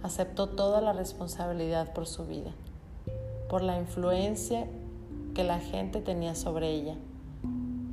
aceptó 0.04 0.48
toda 0.48 0.80
la 0.80 0.94
responsabilidad 0.94 1.92
por 1.94 2.08
su 2.08 2.26
vida, 2.26 2.52
por 3.50 3.62
la 3.62 3.78
influencia 3.78 4.68
que 5.36 5.44
la 5.44 5.60
gente 5.60 6.00
tenía 6.00 6.34
sobre 6.34 6.70
ella 6.72 6.96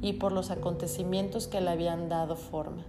y 0.01 0.13
por 0.13 0.31
los 0.31 0.53
acontecimientos 0.53 1.49
que 1.49 1.61
le 1.61 1.71
habían 1.71 2.09
dado 2.09 2.37
forma. 2.37 2.85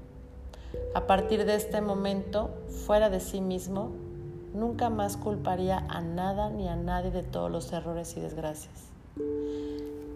A 0.94 1.08
partir 1.08 1.46
de 1.46 1.56
este 1.56 1.82
momento, 1.82 2.52
fuera 2.86 3.10
de 3.10 3.20
sí 3.20 3.42
mismo, 3.42 3.90
nunca 4.54 4.90
más 4.90 5.18
culparía 5.18 5.86
a 5.90 6.02
nada 6.02 6.50
ni 6.50 6.68
a 6.68 6.76
nadie 6.76 7.12
de 7.12 7.24
todos 7.24 7.52
los 7.52 7.72
errores 7.72 8.16
y 8.18 8.20
desgracias. 8.20 8.90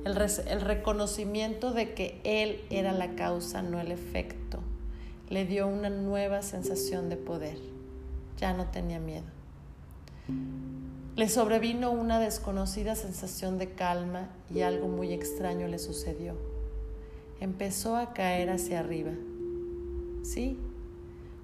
El, 0.06 0.18
el, 0.48 0.62
reconocimiento 0.62 1.72
de 1.72 1.94
que 1.94 2.20
él 2.24 2.62
era 2.70 2.92
la 2.92 3.16
causa, 3.16 3.62
no 3.62 3.80
el 3.80 3.92
efecto, 3.92 4.60
le 5.30 5.46
dio 5.46 5.68
una 5.68 5.90
nueva 5.90 6.42
sensación 6.42 7.10
de 7.10 7.16
poder. 7.16 7.58
Ya 8.38 8.54
no 8.54 8.66
tenía 8.66 9.00
miedo. 9.00 9.26
Le 11.16 11.30
sobrevino 11.30 11.92
una 11.92 12.20
desconocida 12.20 12.96
sensación 12.96 13.58
de 13.60 13.72
calma 13.74 14.30
y 14.54 14.62
algo 14.62 14.88
muy 14.88 15.14
extraño 15.14 15.68
le 15.68 15.78
sucedió. 15.80 16.36
Empezó 17.40 17.96
a 17.96 18.14
caer 18.14 18.50
hacia 18.50 18.80
arriba. 18.80 19.12
Sí, 20.24 20.58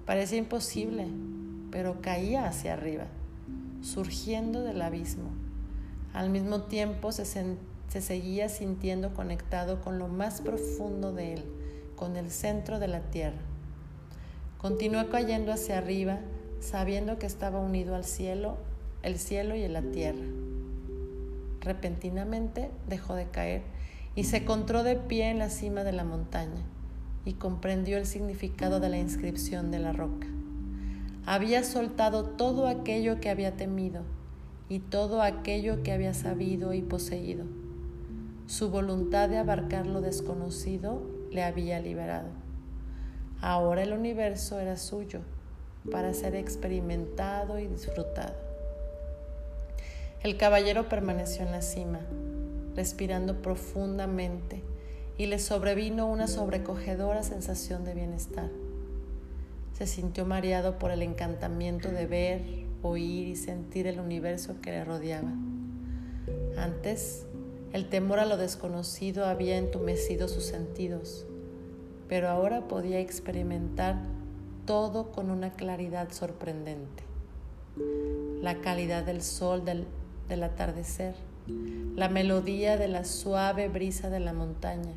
parecía 0.06 0.38
imposible, 0.38 1.06
pero 1.70 2.00
caía 2.00 2.46
hacia 2.46 2.74
arriba, 2.74 3.06
surgiendo 3.82 4.62
del 4.62 4.82
abismo. 4.82 5.30
Al 6.12 6.30
mismo 6.30 6.62
tiempo 6.62 7.12
se, 7.12 7.24
se 7.24 8.00
seguía 8.00 8.48
sintiendo 8.48 9.14
conectado 9.14 9.80
con 9.80 9.98
lo 9.98 10.08
más 10.08 10.40
profundo 10.40 11.12
de 11.12 11.34
él, 11.34 11.44
con 11.96 12.16
el 12.16 12.30
centro 12.30 12.78
de 12.78 12.88
la 12.88 13.00
tierra. 13.00 13.40
Continuó 14.58 15.08
cayendo 15.08 15.52
hacia 15.52 15.78
arriba, 15.78 16.18
sabiendo 16.60 17.18
que 17.18 17.26
estaba 17.26 17.60
unido 17.60 17.94
al 17.94 18.04
cielo 18.04 18.58
el 19.02 19.18
cielo 19.18 19.54
y 19.54 19.66
la 19.68 19.82
tierra. 19.82 20.24
Repentinamente 21.60 22.70
dejó 22.88 23.14
de 23.14 23.26
caer 23.26 23.62
y 24.14 24.24
se 24.24 24.38
encontró 24.38 24.82
de 24.82 24.96
pie 24.96 25.30
en 25.30 25.38
la 25.38 25.50
cima 25.50 25.84
de 25.84 25.92
la 25.92 26.04
montaña 26.04 26.62
y 27.24 27.34
comprendió 27.34 27.98
el 27.98 28.06
significado 28.06 28.80
de 28.80 28.88
la 28.88 28.98
inscripción 28.98 29.70
de 29.70 29.78
la 29.78 29.92
roca. 29.92 30.26
Había 31.26 31.64
soltado 31.64 32.24
todo 32.24 32.66
aquello 32.66 33.20
que 33.20 33.30
había 33.30 33.56
temido 33.56 34.02
y 34.68 34.78
todo 34.78 35.22
aquello 35.22 35.82
que 35.82 35.92
había 35.92 36.14
sabido 36.14 36.72
y 36.72 36.82
poseído. 36.82 37.44
Su 38.46 38.70
voluntad 38.70 39.28
de 39.28 39.38
abarcar 39.38 39.86
lo 39.86 40.00
desconocido 40.00 41.02
le 41.30 41.42
había 41.42 41.80
liberado. 41.80 42.28
Ahora 43.40 43.82
el 43.82 43.92
universo 43.92 44.58
era 44.58 44.76
suyo 44.76 45.20
para 45.90 46.12
ser 46.14 46.34
experimentado 46.34 47.58
y 47.58 47.66
disfrutado. 47.66 48.34
El 50.22 50.36
caballero 50.36 50.88
permaneció 50.88 51.44
en 51.44 51.52
la 51.52 51.62
cima, 51.62 52.00
respirando 52.76 53.40
profundamente, 53.40 54.62
y 55.16 55.26
le 55.26 55.38
sobrevino 55.38 56.06
una 56.06 56.26
sobrecogedora 56.28 57.22
sensación 57.22 57.84
de 57.84 57.94
bienestar. 57.94 58.50
Se 59.80 59.86
sintió 59.86 60.26
mareado 60.26 60.78
por 60.78 60.90
el 60.90 61.00
encantamiento 61.00 61.88
de 61.88 62.04
ver, 62.04 62.42
oír 62.82 63.28
y 63.28 63.34
sentir 63.34 63.86
el 63.86 63.98
universo 63.98 64.56
que 64.60 64.72
le 64.72 64.84
rodeaba. 64.84 65.32
Antes, 66.58 67.24
el 67.72 67.88
temor 67.88 68.18
a 68.18 68.26
lo 68.26 68.36
desconocido 68.36 69.24
había 69.24 69.56
entumecido 69.56 70.28
sus 70.28 70.44
sentidos, 70.44 71.24
pero 72.10 72.28
ahora 72.28 72.68
podía 72.68 73.00
experimentar 73.00 73.96
todo 74.66 75.12
con 75.12 75.30
una 75.30 75.54
claridad 75.54 76.12
sorprendente. 76.12 77.02
La 78.42 78.60
calidad 78.60 79.02
del 79.04 79.22
sol 79.22 79.64
del 79.64 79.86
del 80.28 80.42
atardecer, 80.42 81.14
la 81.96 82.10
melodía 82.10 82.76
de 82.76 82.88
la 82.88 83.04
suave 83.06 83.68
brisa 83.68 84.10
de 84.10 84.20
la 84.20 84.34
montaña 84.34 84.92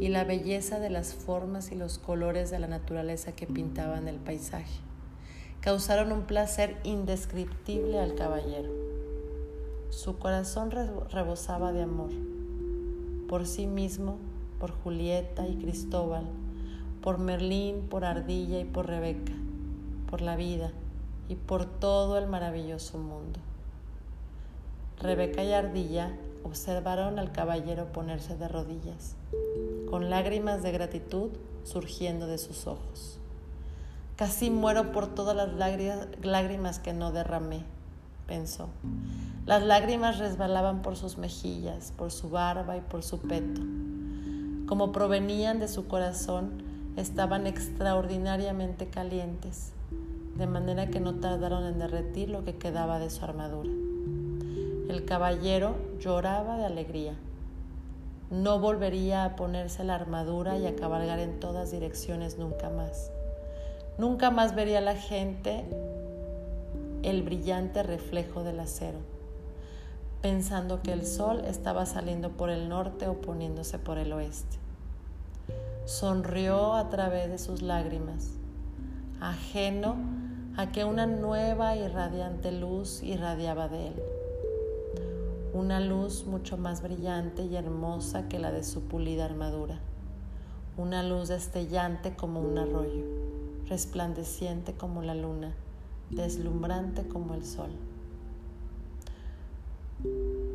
y 0.00 0.08
la 0.08 0.24
belleza 0.24 0.80
de 0.80 0.90
las 0.90 1.14
formas 1.14 1.72
y 1.72 1.74
los 1.74 1.98
colores 1.98 2.50
de 2.50 2.58
la 2.58 2.66
naturaleza 2.66 3.32
que 3.32 3.46
pintaban 3.46 4.08
el 4.08 4.16
paisaje. 4.16 4.80
Causaron 5.60 6.12
un 6.12 6.22
placer 6.22 6.76
indescriptible 6.84 7.98
al 7.98 8.14
caballero. 8.14 8.70
Su 9.90 10.18
corazón 10.18 10.70
rebosaba 10.70 11.72
de 11.72 11.82
amor, 11.82 12.10
por 13.28 13.46
sí 13.46 13.66
mismo, 13.66 14.18
por 14.58 14.70
Julieta 14.70 15.46
y 15.46 15.56
Cristóbal, 15.56 16.24
por 17.00 17.18
Merlín, 17.18 17.86
por 17.88 18.04
Ardilla 18.04 18.60
y 18.60 18.64
por 18.64 18.86
Rebeca, 18.86 19.32
por 20.10 20.20
la 20.20 20.36
vida 20.36 20.72
y 21.28 21.36
por 21.36 21.66
todo 21.66 22.18
el 22.18 22.26
maravilloso 22.26 22.98
mundo. 22.98 23.40
Rebeca 25.00 25.44
y 25.44 25.52
Ardilla 25.52 26.16
observaron 26.44 27.18
al 27.18 27.32
caballero 27.32 27.90
ponerse 27.92 28.36
de 28.36 28.46
rodillas, 28.48 29.16
con 29.90 30.10
lágrimas 30.10 30.62
de 30.62 30.72
gratitud 30.72 31.30
surgiendo 31.64 32.26
de 32.26 32.38
sus 32.38 32.66
ojos. 32.66 33.18
Casi 34.16 34.50
muero 34.50 34.92
por 34.92 35.12
todas 35.12 35.34
las 35.34 35.50
lágrimas 36.22 36.78
que 36.78 36.92
no 36.92 37.10
derramé, 37.10 37.64
pensó. 38.26 38.68
Las 39.46 39.62
lágrimas 39.64 40.18
resbalaban 40.18 40.82
por 40.82 40.96
sus 40.96 41.18
mejillas, 41.18 41.92
por 41.96 42.12
su 42.12 42.30
barba 42.30 42.76
y 42.76 42.80
por 42.80 43.02
su 43.02 43.18
peto. 43.18 43.60
Como 44.66 44.92
provenían 44.92 45.58
de 45.58 45.68
su 45.68 45.88
corazón, 45.88 46.62
estaban 46.96 47.46
extraordinariamente 47.46 48.88
calientes, 48.88 49.72
de 50.36 50.46
manera 50.46 50.88
que 50.88 51.00
no 51.00 51.16
tardaron 51.16 51.64
en 51.64 51.78
derretir 51.78 52.28
lo 52.30 52.44
que 52.44 52.56
quedaba 52.56 52.98
de 52.98 53.10
su 53.10 53.24
armadura. 53.24 53.83
El 54.88 55.06
caballero 55.06 55.76
lloraba 55.98 56.58
de 56.58 56.66
alegría. 56.66 57.14
No 58.30 58.58
volvería 58.58 59.24
a 59.24 59.34
ponerse 59.34 59.82
la 59.82 59.94
armadura 59.94 60.58
y 60.58 60.66
a 60.66 60.76
cabalgar 60.76 61.20
en 61.20 61.40
todas 61.40 61.70
direcciones 61.70 62.36
nunca 62.36 62.68
más. 62.68 63.10
Nunca 63.96 64.30
más 64.30 64.54
vería 64.54 64.82
la 64.82 64.94
gente 64.94 65.64
el 67.02 67.22
brillante 67.22 67.82
reflejo 67.82 68.44
del 68.44 68.60
acero, 68.60 68.98
pensando 70.20 70.82
que 70.82 70.92
el 70.92 71.06
sol 71.06 71.42
estaba 71.46 71.86
saliendo 71.86 72.32
por 72.32 72.50
el 72.50 72.68
norte 72.68 73.08
o 73.08 73.14
poniéndose 73.14 73.78
por 73.78 73.96
el 73.96 74.12
oeste. 74.12 74.58
Sonrió 75.86 76.74
a 76.74 76.90
través 76.90 77.30
de 77.30 77.38
sus 77.38 77.62
lágrimas, 77.62 78.32
ajeno 79.18 79.96
a 80.58 80.72
que 80.72 80.84
una 80.84 81.06
nueva 81.06 81.74
y 81.74 81.88
radiante 81.88 82.52
luz 82.52 83.02
irradiaba 83.02 83.68
de 83.68 83.88
él 83.88 84.02
una 85.54 85.78
luz 85.78 86.26
mucho 86.26 86.56
más 86.56 86.82
brillante 86.82 87.44
y 87.44 87.54
hermosa 87.54 88.28
que 88.28 88.40
la 88.40 88.50
de 88.50 88.64
su 88.64 88.82
pulida 88.88 89.24
armadura, 89.24 89.78
una 90.76 91.04
luz 91.04 91.28
destellante 91.28 92.16
como 92.16 92.40
un 92.40 92.58
arroyo, 92.58 93.04
resplandeciente 93.68 94.72
como 94.72 95.02
la 95.02 95.14
luna, 95.14 95.54
deslumbrante 96.10 97.06
como 97.06 97.34
el 97.34 97.44
sol. 97.44 97.70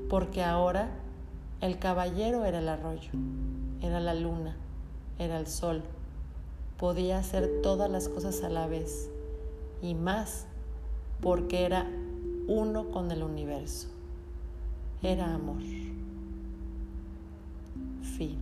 Porque 0.09 0.43
ahora 0.43 0.89
el 1.62 1.79
caballero 1.79 2.43
era 2.43 2.59
el 2.59 2.67
arroyo, 2.67 3.12
era 3.81 4.01
la 4.01 4.13
luna, 4.13 4.57
era 5.17 5.39
el 5.39 5.47
sol, 5.47 5.81
podía 6.77 7.19
hacer 7.19 7.62
todas 7.63 7.89
las 7.89 8.09
cosas 8.09 8.43
a 8.43 8.49
la 8.49 8.67
vez 8.67 9.09
y 9.81 9.95
más 9.95 10.45
porque 11.21 11.65
era 11.65 11.88
uno 12.49 12.91
con 12.91 13.12
el 13.12 13.23
universo 13.23 13.88
era 15.01 15.33
amor. 15.35 15.62
Fin. 18.01 18.38